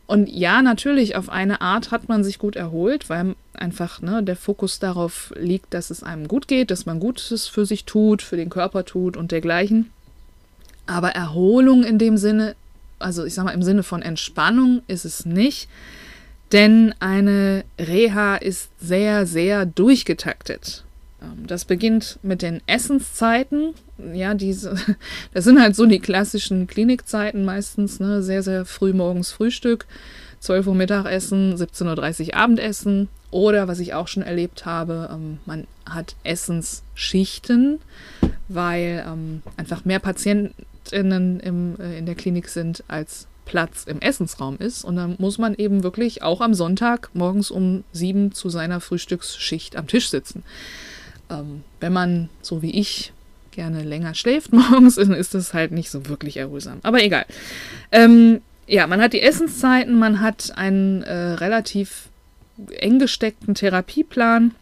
Und 0.08 0.30
ja, 0.30 0.62
natürlich, 0.62 1.16
auf 1.16 1.30
eine 1.30 1.62
Art 1.62 1.90
hat 1.90 2.10
man 2.10 2.24
sich 2.24 2.38
gut 2.38 2.56
erholt, 2.56 3.10
weil 3.10 3.36
einfach 3.54 4.02
ne, 4.02 4.22
der 4.22 4.36
Fokus 4.36 4.78
darauf 4.78 5.34
liegt, 5.36 5.74
dass 5.74 5.90
es 5.90 6.04
einem 6.04 6.28
gut 6.28 6.48
geht, 6.48 6.70
dass 6.70 6.86
man 6.86 7.00
Gutes 7.00 7.48
für 7.48 7.66
sich 7.66 7.86
tut, 7.86 8.22
für 8.22 8.38
den 8.38 8.52
Körper 8.52 8.86
tut 8.86 9.18
und 9.18 9.32
dergleichen. 9.32 9.90
Aber 10.86 11.10
Erholung 11.10 11.84
in 11.84 11.98
dem 11.98 12.18
Sinne, 12.18 12.56
also 13.00 13.26
ich 13.26 13.34
sag 13.34 13.46
mal 13.46 13.52
im 13.52 13.64
Sinne 13.64 13.82
von 13.82 14.04
Entspannung 14.04 14.84
ist 14.88 15.06
es 15.06 15.26
nicht. 15.26 15.68
Denn 16.56 16.96
eine 17.02 17.66
Reha 17.78 18.38
ist 18.38 18.70
sehr, 18.80 19.26
sehr 19.26 19.66
durchgetaktet. 19.66 20.86
Ähm, 21.22 21.48
das 21.48 21.66
beginnt 21.66 22.18
mit 22.24 22.42
den 22.42 22.62
Essenszeiten. 22.66 23.74
Ja, 24.14 24.34
diese, 24.36 24.78
das 25.34 25.44
sind 25.44 25.60
halt 25.60 25.76
so 25.76 25.86
die 25.86 26.00
klassischen 26.00 26.66
Klinikzeiten 26.66 27.44
meistens, 27.44 28.00
ne? 28.00 28.24
Sehr, 28.24 28.42
sehr 28.42 28.64
früh 28.64 28.94
morgens 28.94 29.34
Frühstück, 29.34 29.86
12 30.40 30.68
Uhr 30.68 30.76
Mittagessen, 30.76 31.58
17.30 31.58 32.28
Uhr 32.28 32.36
Abendessen 32.36 33.10
Oder 33.32 33.68
was 33.68 33.80
ich 33.80 33.94
auch 33.94 34.08
schon 34.08 34.24
erlebt 34.24 34.66
habe, 34.66 35.10
ähm, 35.12 35.40
man 35.46 35.68
hat 35.86 36.16
Essensschichten, 36.24 37.80
weil 38.48 39.04
ähm, 39.06 39.42
einfach 39.58 39.84
mehr 39.84 40.00
Patientinnen 40.00 41.42
im, 41.42 41.76
äh, 41.82 41.98
in 41.98 42.06
der 42.06 42.16
Klinik 42.16 42.48
sind, 42.48 42.82
als 42.88 43.28
Platz 43.46 43.84
im 43.86 44.00
Essensraum 44.00 44.58
ist. 44.58 44.84
Und 44.84 44.98
dann 44.98 45.16
muss 45.20 45.38
man 45.38 45.56
eben 45.56 45.84
wirklich 45.84 46.24
auch 46.24 46.42
am 46.42 46.54
Sonntag 46.54 47.10
morgens 47.14 47.52
um 47.52 47.84
sieben 47.94 48.34
zu 48.34 48.50
seiner 48.50 48.82
Frühstücksschicht 48.82 49.76
am 49.76 49.88
Tisch 49.88 50.10
sitzen. 50.10 50.44
Ähm, 51.30 51.64
wenn 51.80 51.94
man, 51.94 52.30
so 52.42 52.62
wie 52.62 52.72
ich, 52.72 53.14
gerne 53.52 53.84
länger 53.84 54.14
schläft 54.14 54.52
morgens, 54.54 54.96
dann 54.96 55.14
ist 55.14 55.34
das 55.34 55.54
halt 55.54 55.72
nicht 55.72 55.90
so 55.90 56.08
wirklich 56.08 56.38
erholsam. 56.38 56.80
Aber 56.84 57.02
egal. 57.02 57.26
Ähm, 57.92 58.42
ja, 58.68 58.88
man 58.88 59.02
hat 59.02 59.14
die 59.14 59.22
Essenszeiten, 59.22 59.98
man 59.98 60.22
hat 60.22 60.52
einen 60.58 61.04
äh, 61.04 61.14
relativ 61.34 62.10
eng 62.80 63.00
gesteckten 63.00 63.56
Therapieplan. 63.56 64.56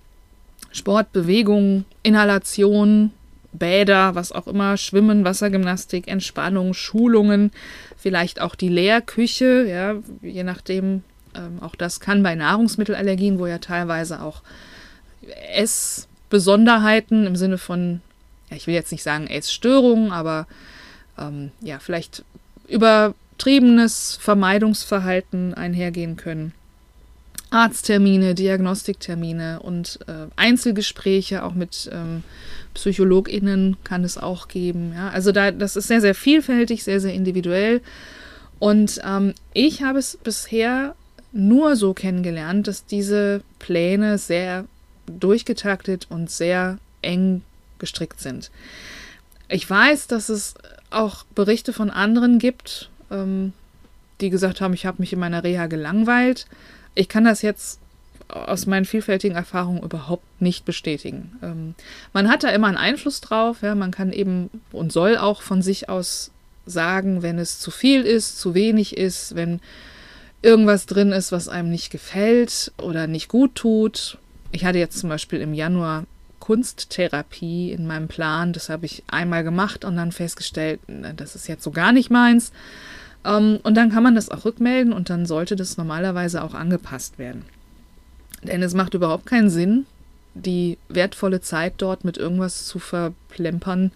Sport, 0.72 1.13
Bewegung, 1.13 1.86
Inhalation, 2.02 3.12
Bäder, 3.54 4.16
was 4.16 4.32
auch 4.32 4.48
immer, 4.48 4.78
Schwimmen, 4.78 5.24
Wassergymnastik, 5.24 6.08
Entspannung, 6.08 6.74
Schulungen, 6.74 7.52
vielleicht 7.98 8.42
auch 8.42 8.56
die 8.56 8.70
Lehrküche, 8.70 9.66
ja, 9.68 9.96
je 10.22 10.44
nachdem, 10.44 11.04
ähm, 11.36 11.60
auch 11.62 11.76
das 11.76 12.00
kann 12.00 12.24
bei 12.24 12.36
Nahrungsmittelallergien, 12.36 13.40
wo 13.40 13.48
ja 13.48 13.60
teilweise 13.60 14.22
auch 14.22 14.42
Essbesonderheiten 15.54 17.26
im 17.26 17.36
Sinne 17.36 17.58
von, 17.58 18.02
ja, 18.50 18.58
ich 18.58 18.68
will 18.68 18.74
jetzt 18.74 18.92
nicht 18.92 19.04
sagen 19.04 19.28
Essstörungen, 19.28 20.12
aber 20.12 20.48
ähm, 21.18 21.52
ja, 21.62 21.80
vielleicht 21.80 22.24
übertriebenes 22.68 24.18
Vermeidungsverhalten 24.20 25.54
einhergehen 25.54 26.18
können. 26.18 26.54
Arzttermine, 27.54 28.34
Diagnostiktermine 28.34 29.60
und 29.60 30.00
äh, 30.08 30.26
Einzelgespräche 30.36 31.44
auch 31.44 31.54
mit 31.54 31.88
ähm, 31.94 32.24
PsychologInnen 32.74 33.78
kann 33.84 34.04
es 34.04 34.18
auch 34.18 34.48
geben. 34.48 34.94
Ja? 34.96 35.10
Also 35.10 35.32
da, 35.32 35.52
das 35.52 35.76
ist 35.76 35.88
sehr, 35.88 36.02
sehr 36.02 36.16
vielfältig, 36.16 36.84
sehr, 36.84 37.00
sehr 37.00 37.14
individuell. 37.14 37.82
Und 38.58 39.00
ähm, 39.06 39.36
ich 39.54 39.84
habe 39.84 40.00
es 40.00 40.18
bisher 40.18 40.96
nur 41.32 41.76
so 41.76 41.94
kennengelernt, 41.94 42.68
dass 42.68 42.88
diese 42.88 43.42
Pläne 43.60 44.18
sehr 44.18 44.66
durchgetaktet 45.06 46.08
und 46.10 46.32
sehr 46.32 46.80
eng 47.04 47.44
gestrickt 47.78 48.20
sind. 48.20 48.50
Ich 49.48 49.70
weiß, 49.70 50.08
dass 50.08 50.30
es 50.30 50.56
auch 50.90 51.24
Berichte 51.36 51.72
von 51.72 51.92
anderen 51.92 52.40
gibt, 52.40 52.90
ähm, 53.12 53.54
die 54.22 54.32
gesagt 54.32 54.60
haben, 54.60 54.74
ich 54.74 54.88
habe 54.88 55.02
mich 55.02 55.14
in 55.14 55.20
meiner 55.20 55.44
Reha 55.44 55.68
gelangweilt. 55.68 56.48
Ich 56.96 57.10
kann 57.10 57.24
das 57.24 57.42
jetzt 57.42 57.80
aus 58.28 58.66
meinen 58.66 58.86
vielfältigen 58.86 59.36
Erfahrungen 59.36 59.84
überhaupt 59.84 60.42
nicht 60.42 60.66
bestätigen. 60.66 61.38
Ähm, 61.42 61.76
man 62.14 62.30
hat 62.30 62.44
da 62.44 62.50
immer 62.50 62.68
einen 62.68 62.78
Einfluss 62.78 63.22
drauf, 63.22 63.62
ja, 63.62 63.76
man 63.76 63.92
kann 63.92 64.12
eben 64.12 64.50
und 64.72 64.92
soll 64.92 65.18
auch 65.18 65.42
von 65.42 65.62
sich 65.62 65.90
aus 65.90 66.32
sagen, 66.66 67.22
wenn 67.22 67.40
es 67.40 67.60
zu 67.60 67.72
viel 67.72 68.04
ist, 68.04 68.40
zu 68.40 68.54
wenig 68.54 68.98
ist, 68.98 69.36
wenn 69.36 69.60
irgendwas 70.42 70.86
drin 70.86 71.12
ist, 71.12 71.32
was 71.32 71.50
einem 71.50 71.70
nicht 71.70 71.90
gefällt 71.92 72.72
oder 72.78 73.08
nicht 73.08 73.28
gut 73.28 73.56
tut. 73.56 74.18
Ich 74.52 74.66
hatte 74.66 74.78
jetzt 74.78 74.98
zum 74.98 75.10
Beispiel 75.10 75.42
im 75.42 75.54
Januar 75.54 76.06
Kunsttherapie 76.40 77.72
in 77.72 77.88
meinem 77.88 78.08
Plan. 78.08 78.52
Das 78.54 78.70
habe 78.70 78.86
ich 78.86 79.04
einmal 79.08 79.44
gemacht 79.44 79.86
und 79.86 79.96
dann 79.96 80.12
festgestellt, 80.12 80.80
das 81.16 81.36
ist 81.36 81.48
jetzt 81.48 81.64
so 81.64 81.72
gar 81.72 81.92
nicht 81.94 82.10
meins. 82.10 82.52
Ähm, 83.25 83.60
und 83.63 83.75
dann 83.75 83.92
kann 83.92 84.03
man 84.03 84.15
das 84.15 84.30
auch 84.30 84.46
rückmelden 84.46 84.94
und 84.94 85.10
dann 85.10 85.25
sollte 85.25 85.56
das 85.56 85.77
normalerweise 85.77 86.44
auch 86.44 86.53
angepasst 86.53 87.20
werden. 87.20 87.44
Denn 88.44 88.62
es 88.62 88.74
macht 88.74 88.94
überhaupt 88.94 89.25
keinen 89.25 89.50
Sinn, 89.50 89.86
die 90.34 90.77
wertvolle 90.89 91.42
Zeit 91.42 91.75
dort 91.77 92.03
mit 92.03 92.18
irgendwas 92.18 92.65
zu 92.65 92.80
verplempern, 92.80 93.92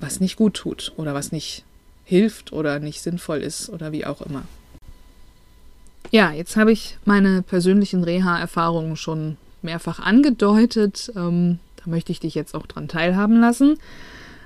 was 0.00 0.20
nicht 0.20 0.36
gut 0.36 0.54
tut 0.54 0.92
oder 0.96 1.14
was 1.14 1.32
nicht 1.32 1.64
hilft 2.04 2.52
oder 2.52 2.78
nicht 2.78 3.02
sinnvoll 3.02 3.38
ist 3.38 3.68
oder 3.68 3.92
wie 3.92 4.06
auch 4.06 4.22
immer. 4.22 4.44
Ja, 6.10 6.32
jetzt 6.32 6.56
habe 6.56 6.72
ich 6.72 6.96
meine 7.04 7.42
persönlichen 7.42 8.02
Reha-Erfahrungen 8.02 8.96
schon 8.96 9.36
mehrfach 9.60 9.98
angedeutet. 9.98 11.12
Ähm, 11.16 11.58
da 11.76 11.90
möchte 11.90 12.12
ich 12.12 12.20
dich 12.20 12.34
jetzt 12.34 12.54
auch 12.54 12.66
dran 12.66 12.88
teilhaben 12.88 13.40
lassen. 13.40 13.78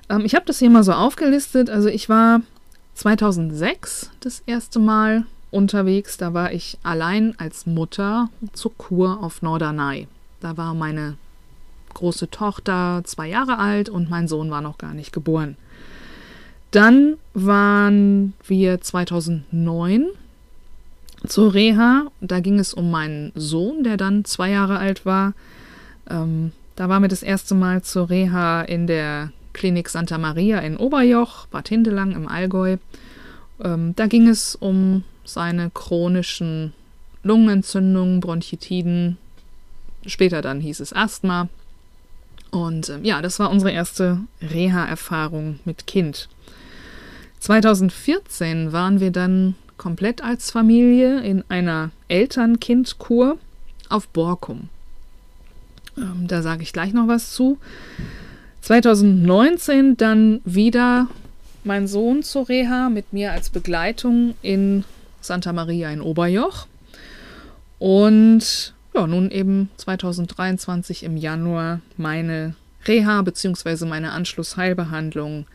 Ähm, 0.09 0.25
ich 0.25 0.35
habe 0.35 0.47
das 0.47 0.59
hier 0.59 0.71
mal 0.71 0.83
so 0.83 0.93
aufgelistet. 0.93 1.71
Also 1.71 1.89
ich 1.89 2.09
war 2.09 2.41
2006 2.95 4.11
das 4.21 4.43
erste 4.47 4.79
Mal 4.79 5.25
unterwegs. 5.51 6.17
Da 6.17 6.35
war 6.35 6.53
ich 6.53 6.79
allein 6.83 7.35
als 7.39 7.67
Mutter 7.67 8.29
zur 8.53 8.75
Kur 8.77 9.23
auf 9.23 9.43
Norderney. 9.43 10.09
Da 10.41 10.57
war 10.57 10.75
meine 10.75 11.17
große 11.95 12.31
Tochter 12.31 13.03
zwei 13.05 13.29
Jahre 13.29 13.59
alt 13.59 13.89
und 13.89 14.11
mein 14.11 14.29
Sohn 14.29 14.51
war 14.51 14.61
noch 14.61 14.79
gar 14.79 14.95
nicht 14.95 15.13
geboren. 15.13 15.57
Dann 16.71 17.19
waren 17.35 18.33
wir 18.47 18.81
2009 18.81 20.07
zur 21.27 21.55
Reha. 21.55 22.07
Da 22.21 22.41
ging 22.41 22.59
es 22.59 22.73
um 22.73 22.91
meinen 22.91 23.33
Sohn, 23.35 23.85
der 23.85 23.99
dann 23.99 24.25
zwei 24.25 24.51
Jahre 24.51 24.79
alt 24.79 25.05
war. 25.05 25.35
Ähm, 26.09 26.53
da 26.77 26.89
waren 26.89 27.03
wir 27.03 27.09
das 27.09 27.23
erste 27.23 27.55
Mal 27.55 27.83
zur 27.83 28.09
Reha 28.09 28.63
in 28.63 28.87
der 28.87 29.33
Klinik 29.53 29.89
Santa 29.89 30.19
Maria 30.19 30.59
in 30.61 30.77
Oberjoch, 30.77 31.47
Bad 31.47 31.69
Hindelang 31.69 32.13
im 32.13 32.29
Allgäu. 32.29 32.77
Ähm, 33.63 33.95
da 33.97 34.07
ging 34.07 34.29
es 34.29 34.55
um 34.55 35.05
seine 35.25 35.71
chronischen 35.71 36.73
Lungenentzündungen, 37.23 38.21
Bronchitiden. 38.21 39.19
Später 40.07 40.43
dann 40.43 40.61
hieß 40.61 40.81
es 40.81 40.93
Asthma. 40.93 41.49
Und 42.51 42.91
ähm, 42.91 43.05
ja, 43.05 43.23
das 43.23 43.39
war 43.39 43.51
unsere 43.51 43.73
erste 43.73 44.21
Reha-Erfahrung 44.43 45.61
mit 45.65 45.87
Kind. 45.87 46.29
2014 47.41 48.73
waren 48.73 49.01
wir 49.01 49.11
dann 49.11 49.55
komplett 49.77 50.23
als 50.23 50.51
Familie 50.51 51.21
in 51.23 51.45
einer 51.49 51.91
Eltern-Kind-Kur 52.09 53.39
auf 53.89 54.09
Borkum. 54.09 54.69
Ähm, 55.97 56.27
da 56.29 56.43
sage 56.43 56.63
ich 56.63 56.73
gleich 56.73 56.93
noch 56.93 57.09
was 57.09 57.33
zu. 57.33 57.59
2019 58.63 59.97
dann 59.97 60.41
wieder 60.45 61.09
mein 61.65 61.89
Sohn 61.89 62.23
zur 62.23 62.49
Reha 62.49 62.89
mit 62.89 63.13
mir 63.13 63.33
als 63.33 63.51
Begleitung 63.51 64.35
in 64.41 64.85
Santa 65.21 65.53
Maria 65.53 65.91
in 65.91 66.01
Oberjoch. 66.01 66.67
Und 67.79 68.73
ja, 68.95 69.07
nun 69.07 69.31
eben 69.31 69.69
2023 69.77 71.03
im 71.03 71.17
Januar 71.17 71.81
meine 71.97 72.55
Reha 72.87 73.23
bzw. 73.23 73.85
meine 73.87 74.13
Anschlussheilbehandlung 74.13 75.47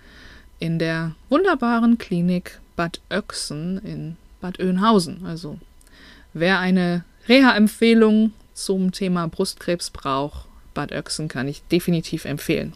in 0.59 0.77
der 0.77 1.13
wunderbaren 1.29 1.97
Klinik 1.97 2.59
Bad 2.75 2.99
Oechsen 3.09 3.79
in 3.85 4.17
Bad 4.41 4.59
Oeynhausen. 4.59 5.25
Also 5.25 5.59
wer 6.33 6.59
eine 6.59 7.05
Reha-Empfehlung 7.29 8.33
zum 8.53 8.91
Thema 8.91 9.27
Brustkrebs 9.27 9.91
braucht, 9.91 10.45
Bad 10.73 10.91
Oechsen 10.91 11.29
kann 11.29 11.47
ich 11.47 11.63
definitiv 11.71 12.25
empfehlen. 12.25 12.73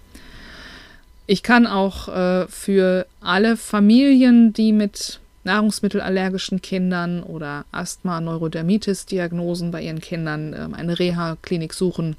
Ich 1.32 1.44
kann 1.44 1.66
auch 1.66 2.10
äh, 2.10 2.46
für 2.50 3.08
alle 3.22 3.56
Familien, 3.56 4.52
die 4.52 4.74
mit 4.74 5.22
nahrungsmittelallergischen 5.46 6.62
Kindern 6.62 7.24
oder 7.24 7.64
Asthma, 7.72 8.20
Neurodermitis-Diagnosen 8.20 9.72
bei 9.72 9.82
ihren 9.82 10.02
Kindern 10.02 10.52
äh, 10.52 10.68
eine 10.76 11.00
Reha-Klinik 11.00 11.74
suchen. 11.74 12.18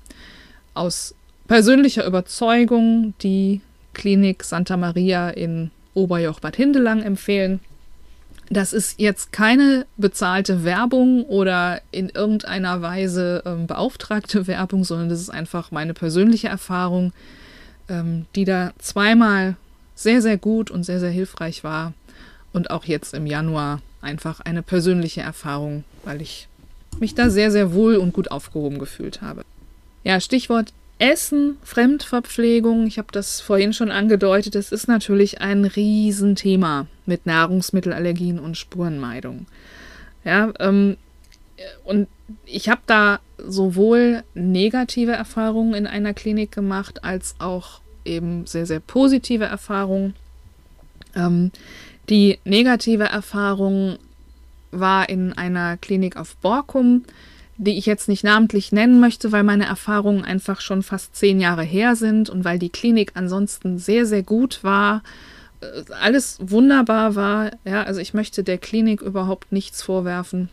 Aus 0.72 1.14
persönlicher 1.46 2.06
Überzeugung 2.06 3.12
die 3.22 3.60
Klinik 3.92 4.44
Santa 4.44 4.78
Maria 4.78 5.28
in 5.28 5.72
Oberjoch-Bad 5.92 6.56
Hindelang 6.56 7.02
empfehlen. 7.02 7.60
Das 8.48 8.72
ist 8.72 8.98
jetzt 8.98 9.30
keine 9.30 9.84
bezahlte 9.98 10.64
Werbung 10.64 11.24
oder 11.24 11.82
in 11.90 12.08
irgendeiner 12.08 12.80
Weise 12.80 13.42
ähm, 13.44 13.66
beauftragte 13.66 14.46
Werbung, 14.46 14.84
sondern 14.84 15.10
das 15.10 15.20
ist 15.20 15.28
einfach 15.28 15.70
meine 15.70 15.92
persönliche 15.92 16.48
Erfahrung, 16.48 17.12
ähm, 17.92 18.26
die 18.34 18.44
da 18.44 18.72
zweimal 18.78 19.56
sehr, 19.94 20.20
sehr 20.22 20.38
gut 20.38 20.70
und 20.70 20.82
sehr, 20.82 20.98
sehr 20.98 21.10
hilfreich 21.10 21.62
war 21.62 21.92
und 22.52 22.70
auch 22.70 22.84
jetzt 22.84 23.14
im 23.14 23.26
Januar 23.26 23.80
einfach 24.00 24.40
eine 24.40 24.62
persönliche 24.62 25.20
Erfahrung, 25.20 25.84
weil 26.04 26.20
ich 26.20 26.48
mich 26.98 27.14
da 27.14 27.30
sehr, 27.30 27.50
sehr 27.50 27.72
wohl 27.72 27.96
und 27.96 28.12
gut 28.12 28.30
aufgehoben 28.30 28.78
gefühlt 28.78 29.22
habe. 29.22 29.44
Ja, 30.04 30.20
Stichwort 30.20 30.72
Essen, 30.98 31.56
Fremdverpflegung, 31.62 32.86
ich 32.86 32.98
habe 32.98 33.08
das 33.12 33.40
vorhin 33.40 33.72
schon 33.72 33.90
angedeutet, 33.90 34.54
es 34.54 34.70
ist 34.70 34.88
natürlich 34.88 35.40
ein 35.40 35.64
Riesenthema 35.64 36.86
mit 37.06 37.26
Nahrungsmittelallergien 37.26 38.38
und 38.38 38.56
Spurenmeidung. 38.56 39.46
Ja, 40.24 40.52
ähm, 40.60 40.96
und 41.84 42.08
ich 42.46 42.68
habe 42.68 42.82
da 42.86 43.20
sowohl 43.38 44.22
negative 44.34 45.12
Erfahrungen 45.12 45.74
in 45.74 45.86
einer 45.86 46.14
Klinik 46.14 46.52
gemacht, 46.52 47.02
als 47.04 47.34
auch 47.38 47.81
eben 48.04 48.46
sehr, 48.46 48.66
sehr 48.66 48.80
positive 48.80 49.44
Erfahrungen. 49.44 50.14
Ähm, 51.14 51.50
die 52.08 52.38
negative 52.44 53.04
Erfahrung 53.04 53.98
war 54.70 55.08
in 55.08 55.32
einer 55.32 55.76
Klinik 55.76 56.16
auf 56.16 56.36
Borkum. 56.36 57.04
die 57.58 57.78
ich 57.78 57.86
jetzt 57.86 58.08
nicht 58.08 58.24
namentlich 58.24 58.72
nennen 58.72 58.98
möchte, 58.98 59.30
weil 59.30 59.44
meine 59.44 59.66
Erfahrungen 59.66 60.24
einfach 60.24 60.60
schon 60.60 60.82
fast 60.82 61.14
zehn 61.14 61.38
Jahre 61.38 61.62
her 61.62 61.96
sind 61.96 62.30
und 62.30 62.44
weil 62.44 62.58
die 62.58 62.70
Klinik 62.70 63.12
ansonsten 63.14 63.78
sehr, 63.78 64.06
sehr 64.06 64.22
gut 64.22 64.64
war, 64.64 65.02
äh, 65.60 65.92
alles 66.00 66.38
wunderbar 66.40 67.14
war. 67.14 67.50
Ja, 67.64 67.82
also 67.84 68.00
ich 68.00 68.14
möchte 68.14 68.42
der 68.42 68.58
Klinik 68.58 69.02
überhaupt 69.02 69.52
nichts 69.52 69.82
vorwerfen. 69.82 70.48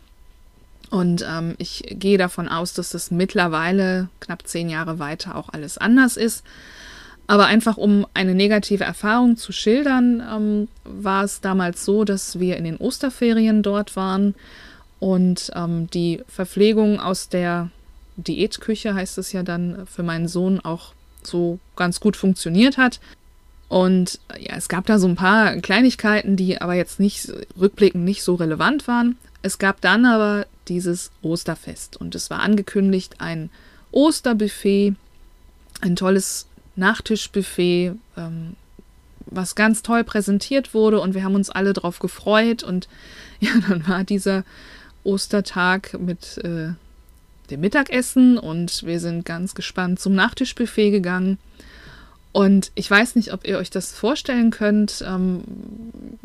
Und 0.90 1.24
ähm, 1.28 1.54
ich 1.58 1.84
gehe 1.88 2.18
davon 2.18 2.48
aus, 2.48 2.74
dass 2.74 2.90
das 2.90 3.10
mittlerweile 3.10 4.08
knapp 4.20 4.46
zehn 4.46 4.68
Jahre 4.68 4.98
weiter 4.98 5.36
auch 5.36 5.48
alles 5.50 5.78
anders 5.78 6.16
ist. 6.16 6.44
Aber 7.30 7.46
einfach 7.46 7.76
um 7.76 8.08
eine 8.12 8.34
negative 8.34 8.82
Erfahrung 8.82 9.36
zu 9.36 9.52
schildern, 9.52 10.20
ähm, 10.20 10.68
war 10.82 11.22
es 11.22 11.40
damals 11.40 11.84
so, 11.84 12.02
dass 12.02 12.40
wir 12.40 12.56
in 12.56 12.64
den 12.64 12.76
Osterferien 12.76 13.62
dort 13.62 13.94
waren 13.94 14.34
und 14.98 15.52
ähm, 15.54 15.88
die 15.90 16.24
Verpflegung 16.26 16.98
aus 16.98 17.28
der 17.28 17.70
Diätküche, 18.16 18.96
heißt 18.96 19.16
es 19.18 19.30
ja 19.30 19.44
dann, 19.44 19.86
für 19.86 20.02
meinen 20.02 20.26
Sohn 20.26 20.58
auch 20.58 20.92
so 21.22 21.60
ganz 21.76 22.00
gut 22.00 22.16
funktioniert 22.16 22.78
hat. 22.78 22.98
Und 23.68 24.18
ja, 24.36 24.56
es 24.56 24.68
gab 24.68 24.86
da 24.86 24.98
so 24.98 25.06
ein 25.06 25.14
paar 25.14 25.54
Kleinigkeiten, 25.58 26.34
die 26.34 26.60
aber 26.60 26.74
jetzt 26.74 26.98
nicht 26.98 27.32
rückblickend 27.56 28.04
nicht 28.04 28.24
so 28.24 28.34
relevant 28.34 28.88
waren. 28.88 29.16
Es 29.42 29.60
gab 29.60 29.80
dann 29.80 30.04
aber 30.04 30.48
dieses 30.66 31.12
Osterfest 31.22 31.96
und 31.96 32.16
es 32.16 32.28
war 32.28 32.40
angekündigt 32.40 33.20
ein 33.20 33.50
Osterbuffet, 33.92 34.96
ein 35.80 35.94
tolles 35.94 36.48
Nachtischbuffet, 36.76 37.92
ähm, 38.16 38.56
was 39.26 39.54
ganz 39.54 39.82
toll 39.82 40.04
präsentiert 40.04 40.74
wurde 40.74 41.00
und 41.00 41.14
wir 41.14 41.24
haben 41.24 41.34
uns 41.34 41.50
alle 41.50 41.72
drauf 41.72 41.98
gefreut 41.98 42.62
und 42.62 42.88
ja, 43.40 43.50
dann 43.68 43.86
war 43.88 44.04
dieser 44.04 44.44
Ostertag 45.04 45.98
mit 45.98 46.38
äh, 46.38 46.72
dem 47.50 47.60
Mittagessen 47.60 48.38
und 48.38 48.84
wir 48.84 49.00
sind 49.00 49.24
ganz 49.24 49.54
gespannt 49.54 49.98
zum 49.98 50.14
Nachtischbuffet 50.14 50.90
gegangen. 50.90 51.38
Und 52.32 52.70
ich 52.76 52.88
weiß 52.88 53.16
nicht, 53.16 53.32
ob 53.32 53.46
ihr 53.46 53.58
euch 53.58 53.70
das 53.70 53.92
vorstellen 53.92 54.50
könnt. 54.50 55.04
Ähm, 55.06 55.42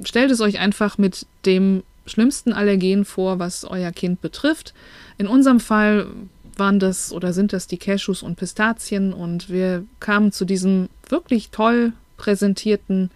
stellt 0.04 0.30
es 0.30 0.40
euch 0.40 0.60
einfach 0.60 0.98
mit 0.98 1.26
dem 1.46 1.84
schlimmsten 2.06 2.54
Allergen 2.54 3.06
vor, 3.06 3.40
was 3.40 3.66
euer 3.66 3.92
Kind 3.92 4.22
betrifft. 4.22 4.74
In 5.18 5.26
unserem 5.26 5.60
Fall 5.60 6.08
waren 6.58 6.80
das 6.80 7.12
oder 7.12 7.34
sind 7.34 7.54
das 7.54 7.68
die 7.68 7.78
Cashews 7.78 8.24
und 8.24 8.36
Pistazien 8.36 9.14
und 9.14 9.50
wir 9.50 9.86
kamen 10.00 10.32
zu 10.32 10.46
diesem 10.46 10.90
wirklich 11.08 11.50
toll 11.50 11.94
präsentierten 12.18 13.12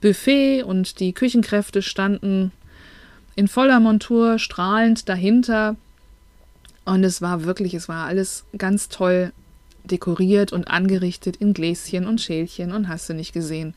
Buffet 0.00 0.62
und 0.62 1.00
die 1.00 1.12
Küchenkräfte 1.12 1.82
standen 1.82 2.52
in 3.34 3.48
voller 3.48 3.80
Montur 3.80 4.38
strahlend 4.38 5.08
dahinter 5.08 5.76
und 6.84 7.04
es 7.04 7.22
war 7.22 7.44
wirklich, 7.44 7.74
es 7.74 7.88
war 7.88 8.06
alles 8.06 8.44
ganz 8.56 8.88
toll 8.88 9.32
dekoriert 9.84 10.52
und 10.52 10.68
angerichtet 10.68 11.36
in 11.36 11.54
Gläschen 11.54 12.06
und 12.06 12.20
Schälchen 12.20 12.72
und 12.72 12.88
hast 12.88 13.08
du 13.08 13.14
nicht 13.14 13.32
gesehen. 13.32 13.74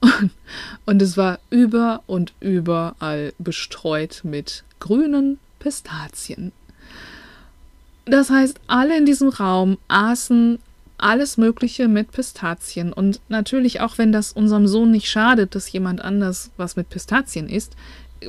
Und, 0.00 0.30
und 0.86 1.02
es 1.02 1.16
war 1.16 1.38
über 1.50 2.02
und 2.06 2.32
überall 2.40 3.32
bestreut 3.38 4.20
mit 4.24 4.64
grünen 4.78 5.38
Pistazien. 5.58 6.52
Das 8.10 8.30
heißt, 8.30 8.60
alle 8.66 8.96
in 8.96 9.06
diesem 9.06 9.28
Raum 9.28 9.78
aßen 9.88 10.58
alles 10.98 11.36
Mögliche 11.36 11.88
mit 11.88 12.10
Pistazien. 12.10 12.92
Und 12.92 13.20
natürlich, 13.28 13.80
auch 13.80 13.98
wenn 13.98 14.12
das 14.12 14.32
unserem 14.32 14.66
Sohn 14.66 14.90
nicht 14.90 15.08
schadet, 15.08 15.54
dass 15.54 15.70
jemand 15.72 16.02
anders 16.02 16.50
was 16.56 16.76
mit 16.76 16.90
Pistazien 16.90 17.48
isst, 17.48 17.74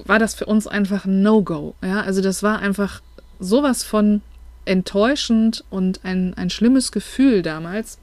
war 0.06 0.20
das 0.20 0.36
für 0.36 0.46
uns 0.46 0.68
einfach 0.68 1.06
ein 1.06 1.22
No-Go. 1.22 1.76
Ja, 1.84 2.02
also 2.02 2.22
das 2.22 2.44
war 2.44 2.60
einfach 2.60 3.02
sowas 3.40 3.84
von 3.84 4.22
enttäuschend 4.66 5.66
und 5.70 6.02
ein, 6.04 6.36
ein 6.36 6.50
schlimmes 6.50 6.92
Gefühl 6.92 7.42
damals. 7.42 7.98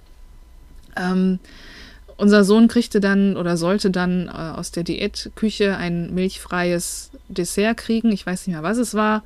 Ähm, 0.96 1.38
unser 2.16 2.42
Sohn 2.42 2.66
kriegte 2.66 3.00
dann 3.00 3.36
oder 3.36 3.56
sollte 3.56 3.90
dann 3.90 4.26
äh, 4.26 4.30
aus 4.30 4.72
der 4.72 4.82
Diätküche 4.82 5.76
ein 5.76 6.12
milchfreies 6.12 7.12
Dessert 7.28 7.76
kriegen. 7.76 8.10
Ich 8.10 8.26
weiß 8.26 8.46
nicht 8.46 8.54
mehr, 8.54 8.64
was 8.64 8.78
es 8.78 8.94
war. 8.94 9.22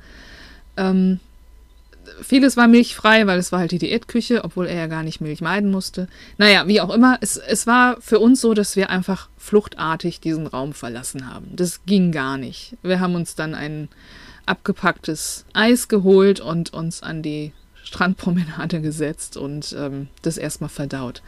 Ähm, 0.77 1.19
vieles 2.21 2.57
war 2.57 2.67
milchfrei, 2.67 3.27
weil 3.27 3.39
es 3.39 3.51
war 3.51 3.59
halt 3.59 3.71
die 3.71 3.79
Diätküche, 3.79 4.43
obwohl 4.43 4.67
er 4.67 4.75
ja 4.75 4.87
gar 4.87 5.03
nicht 5.03 5.21
Milch 5.21 5.41
meiden 5.41 5.71
musste. 5.71 6.07
Naja, 6.37 6.67
wie 6.67 6.81
auch 6.81 6.93
immer, 6.93 7.17
es, 7.21 7.37
es 7.37 7.67
war 7.67 7.97
für 8.01 8.19
uns 8.19 8.41
so, 8.41 8.53
dass 8.53 8.75
wir 8.75 8.89
einfach 8.89 9.29
fluchtartig 9.37 10.19
diesen 10.19 10.47
Raum 10.47 10.73
verlassen 10.73 11.33
haben. 11.33 11.47
Das 11.55 11.85
ging 11.85 12.11
gar 12.11 12.37
nicht. 12.37 12.77
Wir 12.81 12.99
haben 12.99 13.15
uns 13.15 13.35
dann 13.35 13.55
ein 13.55 13.89
abgepacktes 14.45 15.45
Eis 15.53 15.87
geholt 15.87 16.39
und 16.39 16.73
uns 16.73 17.01
an 17.03 17.21
die 17.21 17.53
Strandpromenade 17.83 18.81
gesetzt 18.81 19.37
und 19.37 19.75
ähm, 19.77 20.07
das 20.21 20.37
erstmal 20.37 20.69
verdaut 20.69 21.21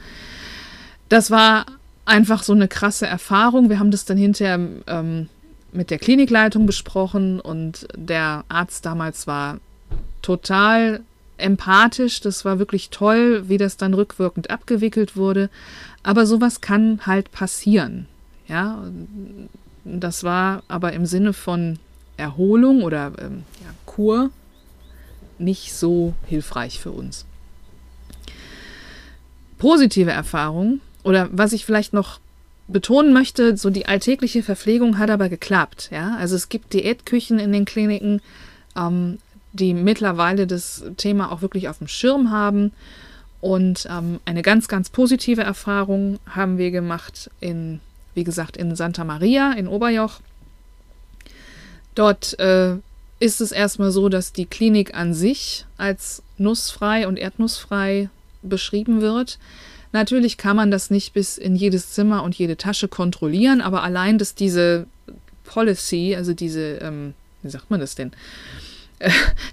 das 1.09 1.31
war 1.31 1.65
einfach 2.05 2.43
so 2.43 2.53
eine 2.53 2.67
krasse 2.67 3.07
Erfahrung. 3.07 3.69
Wir 3.69 3.79
haben 3.79 3.91
das 3.91 4.05
dann 4.05 4.17
hinterher 4.17 4.59
ähm, 4.87 5.29
mit 5.71 5.89
der 5.89 5.99
Klinikleitung 5.99 6.65
besprochen 6.65 7.39
und 7.39 7.87
der 7.95 8.45
Arzt 8.47 8.85
damals 8.85 9.27
war 9.27 9.59
total 10.25 11.01
empathisch. 11.37 12.19
Das 12.19 12.45
war 12.45 12.57
wirklich 12.57 12.89
toll, 12.89 13.47
wie 13.47 13.59
das 13.59 13.77
dann 13.77 13.93
rückwirkend 13.93 14.49
abgewickelt 14.49 15.15
wurde. 15.15 15.49
Aber 16.01 16.25
sowas 16.25 16.61
kann 16.61 17.01
halt 17.05 17.31
passieren. 17.31 18.07
Ja, 18.47 18.83
das 19.83 20.23
war 20.23 20.63
aber 20.67 20.93
im 20.93 21.05
Sinne 21.05 21.33
von 21.33 21.77
Erholung 22.17 22.81
oder 22.83 23.11
ähm, 23.19 23.43
ja, 23.61 23.69
Kur 23.85 24.31
nicht 25.37 25.73
so 25.73 26.13
hilfreich 26.25 26.79
für 26.79 26.91
uns. 26.91 27.25
Positive 29.59 30.11
Erfahrungen 30.11 30.81
oder 31.03 31.29
was 31.31 31.53
ich 31.53 31.65
vielleicht 31.65 31.93
noch 31.93 32.19
betonen 32.67 33.13
möchte, 33.13 33.57
so 33.57 33.69
die 33.69 33.85
alltägliche 33.85 34.41
Verpflegung 34.41 34.97
hat 34.97 35.11
aber 35.11 35.29
geklappt. 35.29 35.89
Ja? 35.91 36.15
Also 36.17 36.35
es 36.35 36.49
gibt 36.49 36.73
Diätküchen 36.73 37.37
in 37.37 37.51
den 37.51 37.65
Kliniken, 37.65 38.21
ähm, 38.75 39.19
die 39.59 39.73
mittlerweile 39.73 40.47
das 40.47 40.83
Thema 40.97 41.31
auch 41.31 41.41
wirklich 41.41 41.69
auf 41.69 41.79
dem 41.79 41.87
Schirm 41.87 42.31
haben. 42.31 42.71
Und 43.41 43.87
ähm, 43.89 44.19
eine 44.25 44.41
ganz, 44.41 44.67
ganz 44.67 44.89
positive 44.89 45.41
Erfahrung 45.41 46.19
haben 46.29 46.57
wir 46.57 46.71
gemacht 46.71 47.29
in, 47.39 47.79
wie 48.13 48.23
gesagt, 48.23 48.57
in 48.57 48.75
Santa 48.75 49.03
Maria 49.03 49.53
in 49.53 49.67
Oberjoch. 49.67 50.19
Dort 51.93 52.37
äh, 52.39 52.75
ist 53.19 53.41
es 53.41 53.51
erstmal 53.51 53.91
so, 53.91 54.09
dass 54.09 54.33
die 54.33 54.45
Klinik 54.45 54.95
an 54.95 55.13
sich 55.13 55.65
als 55.77 56.21
nussfrei 56.37 57.07
und 57.07 57.17
erdnussfrei 57.17 58.09
beschrieben 58.41 59.01
wird. 59.01 59.39
Natürlich 59.93 60.37
kann 60.37 60.57
man 60.57 60.71
das 60.71 60.89
nicht 60.89 61.13
bis 61.13 61.37
in 61.37 61.55
jedes 61.55 61.91
Zimmer 61.91 62.23
und 62.23 62.35
jede 62.35 62.57
Tasche 62.57 62.89
kontrollieren, 62.89 63.61
aber 63.61 63.83
allein, 63.83 64.17
dass 64.17 64.35
diese 64.35 64.87
Policy, 65.45 66.15
also 66.17 66.33
diese, 66.33 66.79
ähm, 66.81 67.13
wie 67.43 67.49
sagt 67.49 67.71
man 67.71 67.79
das 67.79 67.95
denn, 67.95 68.11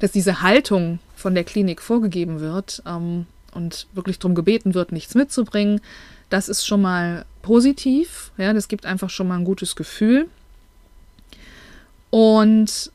dass 0.01 0.13
diese 0.13 0.43
Haltung 0.43 0.99
von 1.17 1.35
der 1.35 1.45
Klinik 1.45 1.81
vorgegeben 1.81 2.41
wird 2.41 2.83
ähm, 2.87 3.27
und 3.53 3.87
wirklich 3.93 4.19
darum 4.19 4.35
gebeten 4.35 4.75
wird, 4.75 4.93
nichts 4.93 5.15
mitzubringen, 5.15 5.81
das 6.31 6.49
ist 6.49 6.67
schon 6.67 6.83
mal 6.83 7.27
positiv. 7.43 8.33
Ja, 8.39 8.53
das 8.53 8.69
gibt 8.69 8.87
einfach 8.87 9.11
schon 9.11 9.29
mal 9.29 9.37
ein 9.37 9.45
gutes 9.45 9.77
Gefühl. 9.77 10.29
Und 12.11 12.91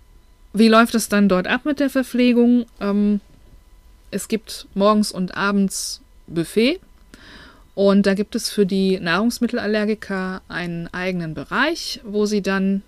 wie 0.53 0.67
läuft 0.67 0.95
es 0.95 1.09
dann 1.09 1.29
dort 1.29 1.47
ab 1.47 1.65
mit 1.65 1.79
der 1.79 1.89
Verpflegung? 1.89 2.65
Ähm, 2.79 3.21
es 4.09 4.27
gibt 4.27 4.67
morgens 4.73 5.11
und 5.11 5.35
abends 5.35 6.01
Buffet. 6.27 6.79
Und 7.75 8.07
da 8.07 8.15
gibt 8.15 8.35
es 8.35 8.49
für 8.49 8.65
die 8.65 8.99
Nahrungsmittelallergiker 8.99 10.41
einen 10.47 10.87
eigenen 10.93 11.35
Bereich, 11.35 12.01
wo 12.03 12.25
sie 12.25 12.41
dann 12.41 12.81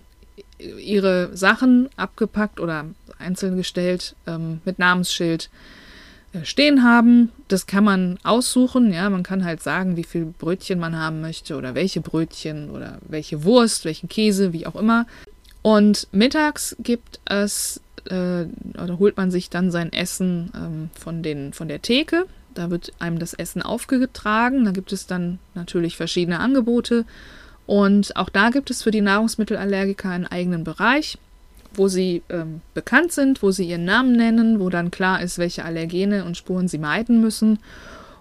ihre 0.60 1.36
Sachen 1.36 1.88
abgepackt 1.96 2.60
oder 2.60 2.86
einzeln 3.18 3.56
gestellt 3.56 4.14
ähm, 4.26 4.60
mit 4.64 4.78
Namensschild 4.78 5.50
äh, 6.32 6.44
stehen 6.44 6.82
haben. 6.82 7.30
Das 7.48 7.66
kann 7.66 7.84
man 7.84 8.18
aussuchen, 8.22 8.92
ja, 8.92 9.10
man 9.10 9.22
kann 9.22 9.44
halt 9.44 9.62
sagen, 9.62 9.96
wie 9.96 10.04
viel 10.04 10.26
Brötchen 10.26 10.78
man 10.78 10.96
haben 10.96 11.20
möchte 11.20 11.56
oder 11.56 11.74
welche 11.74 12.00
Brötchen 12.00 12.70
oder 12.70 12.98
welche 13.08 13.44
Wurst, 13.44 13.84
welchen 13.84 14.08
Käse, 14.08 14.52
wie 14.52 14.66
auch 14.66 14.76
immer. 14.76 15.06
Und 15.62 16.08
mittags 16.12 16.76
gibt 16.78 17.20
es, 17.24 17.80
äh, 18.08 18.44
oder 18.82 18.98
holt 18.98 19.16
man 19.16 19.30
sich 19.30 19.50
dann 19.50 19.70
sein 19.70 19.92
Essen 19.92 20.50
ähm, 20.54 20.90
von, 20.98 21.22
den, 21.22 21.52
von 21.52 21.68
der 21.68 21.82
Theke. 21.82 22.26
Da 22.54 22.70
wird 22.70 22.92
einem 22.98 23.18
das 23.18 23.34
Essen 23.34 23.62
aufgetragen. 23.62 24.64
Da 24.64 24.70
gibt 24.70 24.92
es 24.92 25.06
dann 25.06 25.38
natürlich 25.54 25.96
verschiedene 25.96 26.40
Angebote. 26.40 27.04
Und 27.70 28.16
auch 28.16 28.30
da 28.30 28.50
gibt 28.50 28.68
es 28.72 28.82
für 28.82 28.90
die 28.90 29.00
Nahrungsmittelallergiker 29.00 30.08
einen 30.08 30.26
eigenen 30.26 30.64
Bereich, 30.64 31.18
wo 31.72 31.86
sie 31.86 32.24
ähm, 32.28 32.62
bekannt 32.74 33.12
sind, 33.12 33.44
wo 33.44 33.52
sie 33.52 33.64
ihren 33.64 33.84
Namen 33.84 34.10
nennen, 34.10 34.58
wo 34.58 34.70
dann 34.70 34.90
klar 34.90 35.22
ist, 35.22 35.38
welche 35.38 35.64
Allergene 35.64 36.24
und 36.24 36.36
Spuren 36.36 36.66
sie 36.66 36.78
meiden 36.78 37.20
müssen 37.20 37.60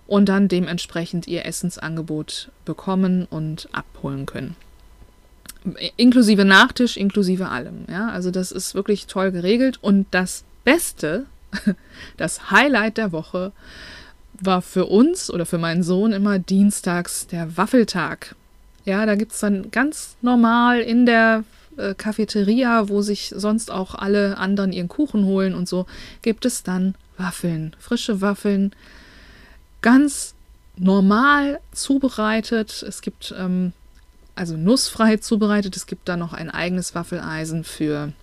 und 0.06 0.30
dann 0.30 0.50
dementsprechend 0.50 1.28
ihr 1.28 1.48
Essensangebot 1.48 2.52
bekommen 2.64 3.26
und 3.28 3.68
abholen 3.72 4.28
können. 4.28 4.56
Inklusive 5.98 6.46
Nachtisch, 6.46 6.96
inklusive 6.96 7.50
allem. 7.50 7.86
Ja, 7.90 8.10
also 8.10 8.30
das 8.30 8.52
ist 8.52 8.76
wirklich 8.76 9.08
toll 9.08 9.32
geregelt. 9.32 9.80
Und 9.82 10.06
das 10.12 10.44
Beste 10.64 11.26
das 12.18 12.52
Highlight 12.52 12.98
der 12.98 13.12
Woche 13.12 13.52
war 14.40 14.62
für 14.62 14.86
uns 14.86 15.32
oder 15.32 15.48
für 15.48 15.58
meinen 15.58 15.82
Sohn 15.82 16.14
immer 16.14 16.38
dienstags 16.38 17.26
der 17.26 17.58
Waffeltag. 17.58 18.36
Ja, 18.86 19.06
da 19.06 19.15
gibt 19.15 19.34
es 19.34 19.39
dann 19.39 19.72
ganz 19.72 20.15
normal 20.22 20.80
in 20.80 21.06
der 21.06 21.44
äh, 21.78 21.94
Cafeteria, 21.94 22.89
wo 22.89 23.02
sich 23.02 23.34
sonst 23.36 23.72
auch 23.72 23.96
alle 23.96 24.38
anderen 24.38 24.72
ihren 24.72 24.88
Kuchen 24.88 25.26
holen 25.26 25.54
und 25.54 25.68
so, 25.68 25.86
gibt 26.22 26.46
es 26.46 26.63
dann 26.63 26.96
Waffeln, 27.18 27.76
frische 27.80 28.22
Waffeln, 28.22 28.74
ganz 29.82 30.34
normal 30.78 31.60
zubereitet. 31.72 32.84
Es 32.88 33.02
gibt 33.02 33.34
ähm, 33.38 33.74
also 34.36 34.56
nussfrei 34.56 35.18
zubereitet. 35.18 35.76
Es 35.76 35.86
gibt 35.86 36.08
da 36.08 36.15
noch 36.15 36.34
ein 36.34 36.50
eigenes 36.50 36.96
Waffeleisen 36.96 37.63
für 37.63 38.13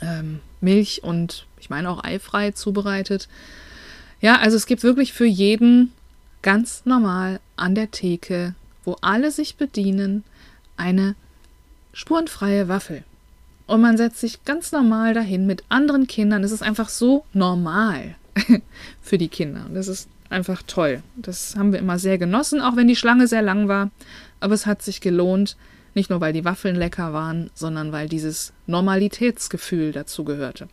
ähm, 0.00 0.40
Milch 0.60 1.02
und 1.04 1.46
ich 1.60 1.70
meine 1.70 1.90
auch 1.90 2.02
eifrei 2.02 2.52
zubereitet. 2.52 3.28
Ja, 4.20 4.38
also 4.38 4.56
es 4.56 4.66
gibt 4.66 4.82
wirklich 4.82 5.12
für 5.12 5.26
jeden 5.26 5.92
ganz 6.42 6.82
normal 6.86 7.40
an 7.56 7.74
der 7.74 7.90
Theke, 7.90 8.54
wo 8.86 8.96
alle 9.02 9.30
sich 9.30 9.56
bedienen, 9.56 10.24
eine 10.78 11.14
spurenfreie 11.92 12.68
Waffel. 12.68 13.04
Und 13.66 13.80
man 13.80 13.96
setzt 13.96 14.20
sich 14.20 14.44
ganz 14.44 14.72
normal 14.72 15.12
dahin 15.12 15.46
mit 15.46 15.64
anderen 15.68 16.06
Kindern. 16.06 16.44
Es 16.44 16.52
ist 16.52 16.62
einfach 16.62 16.88
so 16.88 17.24
normal 17.32 18.14
für 19.02 19.18
die 19.18 19.28
Kinder. 19.28 19.66
Und 19.66 19.74
das 19.74 19.88
ist 19.88 20.08
einfach 20.30 20.62
toll. 20.66 21.02
Das 21.16 21.56
haben 21.56 21.72
wir 21.72 21.80
immer 21.80 21.98
sehr 21.98 22.16
genossen, 22.16 22.60
auch 22.60 22.76
wenn 22.76 22.88
die 22.88 22.96
Schlange 22.96 23.26
sehr 23.26 23.42
lang 23.42 23.68
war. 23.68 23.90
Aber 24.40 24.54
es 24.54 24.66
hat 24.66 24.82
sich 24.82 25.00
gelohnt, 25.00 25.56
nicht 25.94 26.10
nur 26.10 26.20
weil 26.20 26.32
die 26.32 26.44
Waffeln 26.44 26.76
lecker 26.76 27.12
waren, 27.12 27.50
sondern 27.54 27.90
weil 27.90 28.08
dieses 28.08 28.52
Normalitätsgefühl 28.66 29.92
dazu 29.92 30.24
gehörte. 30.24 30.68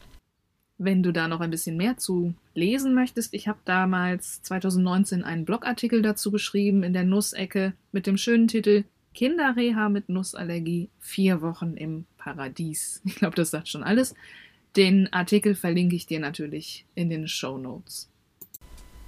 Wenn 0.84 1.02
du 1.02 1.14
da 1.14 1.30
noch 1.30 1.40
ein 1.40 1.50
bisschen 1.50 1.78
mehr 1.78 1.96
zu 1.98 2.34
lesen 2.56 2.94
möchtest, 2.94 3.34
ich 3.34 3.48
habe 3.48 3.60
damals 3.64 4.42
2019 4.42 5.24
einen 5.24 5.46
Blogartikel 5.46 6.02
dazu 6.02 6.30
geschrieben 6.30 6.84
in 6.84 6.92
der 6.92 7.06
Nussecke 7.06 7.72
mit 7.94 8.06
dem 8.06 8.18
schönen 8.18 8.50
Titel 8.50 8.84
Kinderreha 9.14 9.88
mit 9.88 10.10
Nussallergie, 10.10 10.90
vier 11.00 11.42
Wochen 11.42 11.78
im 11.78 12.06
Paradies. 12.18 13.02
Ich 13.06 13.16
glaube, 13.16 13.38
das 13.38 13.52
sagt 13.52 13.70
schon 13.70 13.84
alles. 13.84 14.14
Den 14.76 15.12
Artikel 15.14 15.56
verlinke 15.56 15.96
ich 15.96 16.06
dir 16.06 16.20
natürlich 16.20 16.86
in 16.96 17.10
den 17.10 17.30
Show 17.30 17.58
Notes. 17.58 18.10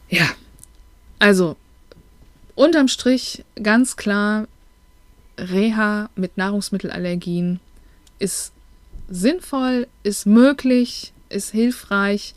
Ja, 0.09 0.29
also 1.19 1.57
unterm 2.55 2.88
Strich 2.88 3.43
ganz 3.61 3.97
klar, 3.97 4.47
Reha 5.38 6.09
mit 6.15 6.38
Nahrungsmittelallergien 6.38 7.59
ist 8.17 8.53
sinnvoll, 9.09 9.88
ist 10.03 10.25
möglich, 10.25 11.11
ist 11.36 11.52
hilfreich. 11.52 12.34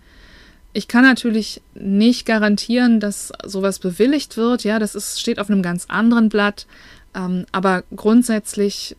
Ich 0.72 0.88
kann 0.88 1.02
natürlich 1.02 1.62
nicht 1.74 2.26
garantieren, 2.26 3.00
dass 3.00 3.32
sowas 3.44 3.78
bewilligt 3.78 4.36
wird. 4.36 4.64
Ja, 4.64 4.78
das 4.78 4.94
ist, 4.94 5.20
steht 5.20 5.38
auf 5.38 5.48
einem 5.48 5.62
ganz 5.62 5.86
anderen 5.88 6.28
Blatt. 6.28 6.66
Ähm, 7.14 7.46
aber 7.52 7.84
grundsätzlich 7.94 8.96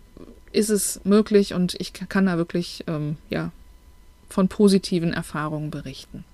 ist 0.52 0.70
es 0.70 1.02
möglich 1.04 1.54
und 1.54 1.76
ich 1.80 1.94
kann 1.94 2.26
da 2.26 2.38
wirklich 2.38 2.84
ähm, 2.88 3.18
ja, 3.30 3.52
von 4.30 4.48
positiven 4.48 5.14
Erfahrungen 5.14 5.70
berichten. 5.70 6.26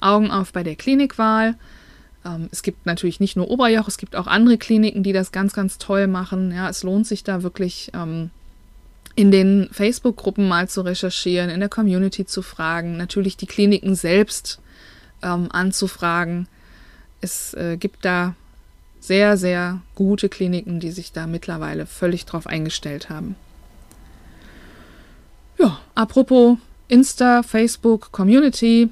Augen 0.00 0.30
auf 0.30 0.52
bei 0.52 0.62
der 0.62 0.76
Klinikwahl. 0.76 1.56
Ähm, 2.24 2.48
es 2.52 2.62
gibt 2.62 2.86
natürlich 2.86 3.20
nicht 3.20 3.36
nur 3.36 3.50
Oberjoch, 3.50 3.88
es 3.88 3.98
gibt 3.98 4.16
auch 4.16 4.26
andere 4.26 4.56
Kliniken, 4.56 5.02
die 5.02 5.12
das 5.12 5.32
ganz, 5.32 5.52
ganz 5.52 5.78
toll 5.78 6.06
machen. 6.06 6.52
Ja, 6.52 6.68
es 6.68 6.82
lohnt 6.82 7.06
sich 7.06 7.24
da 7.24 7.42
wirklich 7.42 7.90
ähm, 7.94 8.30
in 9.20 9.30
den 9.30 9.68
Facebook-Gruppen 9.70 10.48
mal 10.48 10.66
zu 10.66 10.80
recherchieren, 10.80 11.50
in 11.50 11.60
der 11.60 11.68
Community 11.68 12.24
zu 12.24 12.40
fragen, 12.40 12.96
natürlich 12.96 13.36
die 13.36 13.46
Kliniken 13.46 13.94
selbst 13.94 14.60
ähm, 15.22 15.48
anzufragen. 15.52 16.48
Es 17.20 17.52
äh, 17.52 17.76
gibt 17.76 18.06
da 18.06 18.34
sehr, 18.98 19.36
sehr 19.36 19.82
gute 19.94 20.30
Kliniken, 20.30 20.80
die 20.80 20.90
sich 20.90 21.12
da 21.12 21.26
mittlerweile 21.26 21.84
völlig 21.84 22.24
drauf 22.24 22.46
eingestellt 22.46 23.10
haben. 23.10 23.36
Ja, 25.58 25.78
apropos 25.94 26.56
Insta, 26.88 27.42
Facebook, 27.42 28.12
Community. 28.12 28.88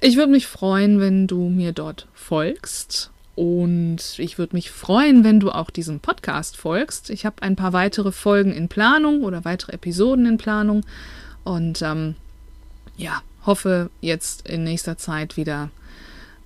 Ich 0.00 0.16
würde 0.16 0.32
mich 0.32 0.46
freuen, 0.46 1.00
wenn 1.00 1.26
du 1.26 1.48
mir 1.48 1.72
dort 1.72 2.08
folgst. 2.12 3.10
Und 3.36 4.18
ich 4.18 4.38
würde 4.38 4.56
mich 4.56 4.70
freuen, 4.70 5.22
wenn 5.22 5.40
du 5.40 5.50
auch 5.50 5.68
diesem 5.70 6.00
Podcast 6.00 6.56
folgst. 6.56 7.10
Ich 7.10 7.26
habe 7.26 7.42
ein 7.42 7.54
paar 7.54 7.74
weitere 7.74 8.10
Folgen 8.10 8.52
in 8.52 8.68
Planung 8.68 9.22
oder 9.22 9.44
weitere 9.44 9.72
Episoden 9.72 10.24
in 10.24 10.38
Planung. 10.38 10.84
Und 11.44 11.82
ähm, 11.82 12.16
ja, 12.96 13.22
hoffe 13.44 13.90
jetzt 14.00 14.48
in 14.48 14.64
nächster 14.64 14.96
Zeit 14.96 15.36
wieder 15.36 15.68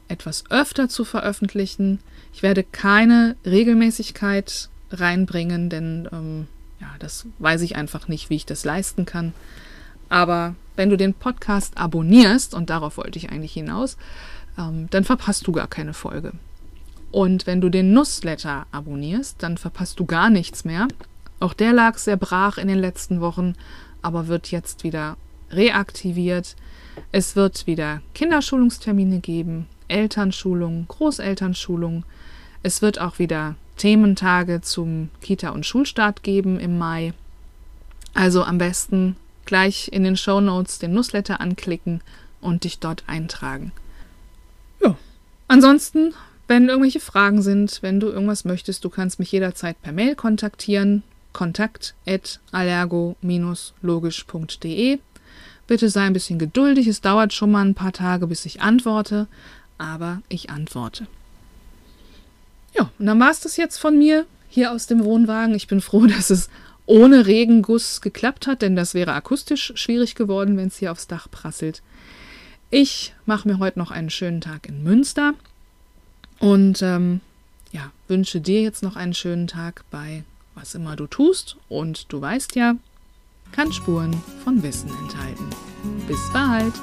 etwas 0.09 0.45
öfter 0.51 0.89
zu 0.89 1.05
veröffentlichen. 1.05 2.01
Ich 2.33 2.43
werde 2.43 2.65
keine 2.65 3.37
Regelmäßigkeit 3.47 4.69
reinbringen, 4.91 5.71
denn 5.71 6.09
ähm, 6.13 6.49
ja, 6.81 6.89
das 6.99 7.27
weiß 7.39 7.61
ich 7.63 7.77
einfach 7.77 8.09
nicht, 8.09 8.31
wie 8.31 8.37
ich 8.37 8.47
das 8.47 8.65
leisten 8.65 9.07
kann. 9.07 9.33
Aber 10.09 10.57
wenn 10.75 10.91
du 10.91 10.97
den 10.97 11.15
Podcast 11.15 11.79
abonnierst, 11.79 12.53
und 12.53 12.69
darauf 12.69 12.97
wollte 12.97 13.19
ich 13.19 13.31
eigentlich 13.31 13.53
hinaus, 13.53 13.97
ähm, 14.59 14.89
dann 14.91 15.05
verpasst 15.05 15.47
du 15.47 15.53
gar 15.53 15.69
keine 15.69 15.95
Folge. 15.95 16.33
Und 17.11 17.47
wenn 17.47 17.61
du 17.61 17.69
den 17.69 17.93
Newsletter 17.93 18.67
abonnierst, 18.71 19.43
dann 19.43 19.59
verpasst 19.59 19.99
du 19.99 20.07
gar 20.07 20.31
nichts 20.31 20.65
mehr. 20.65 20.89
Auch 21.41 21.55
der 21.55 21.73
lag 21.73 21.99
sehr 21.99 22.17
brach 22.17 22.59
in 22.59 22.69
den 22.69 22.79
letzten 22.79 23.21
Wochen, 23.21 23.55
aber 24.03 24.29
wird 24.29 24.51
jetzt 24.51 24.85
wieder 24.85 25.17
reaktiviert. 25.51 26.57
Es 27.13 27.35
wird 27.35 27.67
wieder 27.67 28.03
Kinderschulungstermine 28.15 29.21
geben, 29.21 29.67
Elternschulung, 29.89 30.87
Großelternschulung. 30.89 32.05
Es 32.63 32.83
wird 32.83 33.01
auch 33.01 33.19
wieder 33.19 33.57
Thementage 33.77 34.61
zum 34.61 35.09
Kita- 35.23 35.51
und 35.51 35.67
Schulstart 35.67 36.23
geben 36.23 36.61
im 36.61 36.79
Mai. 36.79 37.15
Also 38.15 38.45
am 38.45 38.59
besten 38.59 39.17
gleich 39.47 39.89
in 39.93 40.05
den 40.05 40.17
Show 40.17 40.41
Notes 40.41 40.79
den 40.79 40.93
Newsletter 40.93 41.41
anklicken 41.41 42.03
und 42.41 42.65
dich 42.65 42.79
dort 42.79 43.05
eintragen. 43.07 43.73
Ja. 44.83 44.97
Ansonsten, 45.49 46.15
wenn 46.51 46.69
irgendwelche 46.69 46.99
Fragen 46.99 47.43
sind, 47.43 47.79
wenn 47.81 48.01
du 48.01 48.09
irgendwas 48.09 48.45
möchtest, 48.45 48.85
du 48.85 48.91
kannst 48.91 49.21
mich 49.21 49.31
jederzeit 49.31 49.81
per 49.81 49.93
Mail 49.93 50.17
kontaktieren. 50.17 51.05
Kontakt 51.33 51.95
allergo-logisch.de. 52.51 54.99
Bitte 55.69 55.89
sei 55.89 56.01
ein 56.01 56.13
bisschen 56.13 56.41
geduldig, 56.41 56.89
es 56.89 57.01
dauert 57.01 57.33
schon 57.33 57.53
mal 57.53 57.65
ein 57.65 57.77
paar 57.77 57.93
Tage, 57.93 58.27
bis 58.27 58.45
ich 58.47 58.63
antworte, 58.63 59.29
aber 59.79 60.23
ich 60.29 60.51
antworte. 60.51 61.07
Ja, 62.77 62.91
und 62.99 63.07
dann 63.07 63.21
war 63.21 63.31
es 63.31 63.39
das 63.39 63.57
jetzt 63.57 63.79
von 63.79 63.97
mir 63.97 64.27
hier 64.49 64.73
aus 64.73 64.89
dem 64.89 65.05
Wohnwagen. 65.05 65.55
Ich 65.55 65.69
bin 65.69 65.81
froh, 65.81 66.07
dass 66.07 66.31
es 66.31 66.51
ohne 66.85 67.29
Regenguss 67.29 68.01
geklappt 68.01 68.49
hat, 68.49 68.63
denn 68.63 68.75
das 68.75 68.95
wäre 68.95 69.13
akustisch 69.13 69.73
schwierig 69.77 70.17
geworden, 70.17 70.57
wenn 70.57 70.67
es 70.67 70.79
hier 70.79 70.91
aufs 70.91 71.07
Dach 71.07 71.31
prasselt. 71.31 71.81
Ich 72.71 73.15
mache 73.25 73.47
mir 73.47 73.61
heute 73.61 73.79
noch 73.79 73.93
einen 73.93 74.11
schönen 74.11 74.41
Tag 74.41 74.69
in 74.69 74.83
Münster 74.83 75.35
und 76.41 76.83
ähm, 76.83 77.21
ja, 77.71 77.93
wünsche 78.09 78.41
dir 78.41 78.63
jetzt 78.63 78.83
noch 78.83 78.97
einen 78.97 79.15
schönen 79.15 79.47
Tag 79.47 79.85
bei 79.91 80.25
was 80.61 80.75
immer 80.75 80.97
du 80.97 81.07
tust. 81.07 81.57
Und 81.69 82.13
du 82.13 82.21
weißt 82.21 82.55
ja, 82.57 82.75
kann 83.53 83.73
Spuren 83.73 84.15
von 84.45 84.63
Wissen 84.63 84.91
enthalten. 85.03 85.49
Bis 86.07 86.21
bald! 86.33 86.75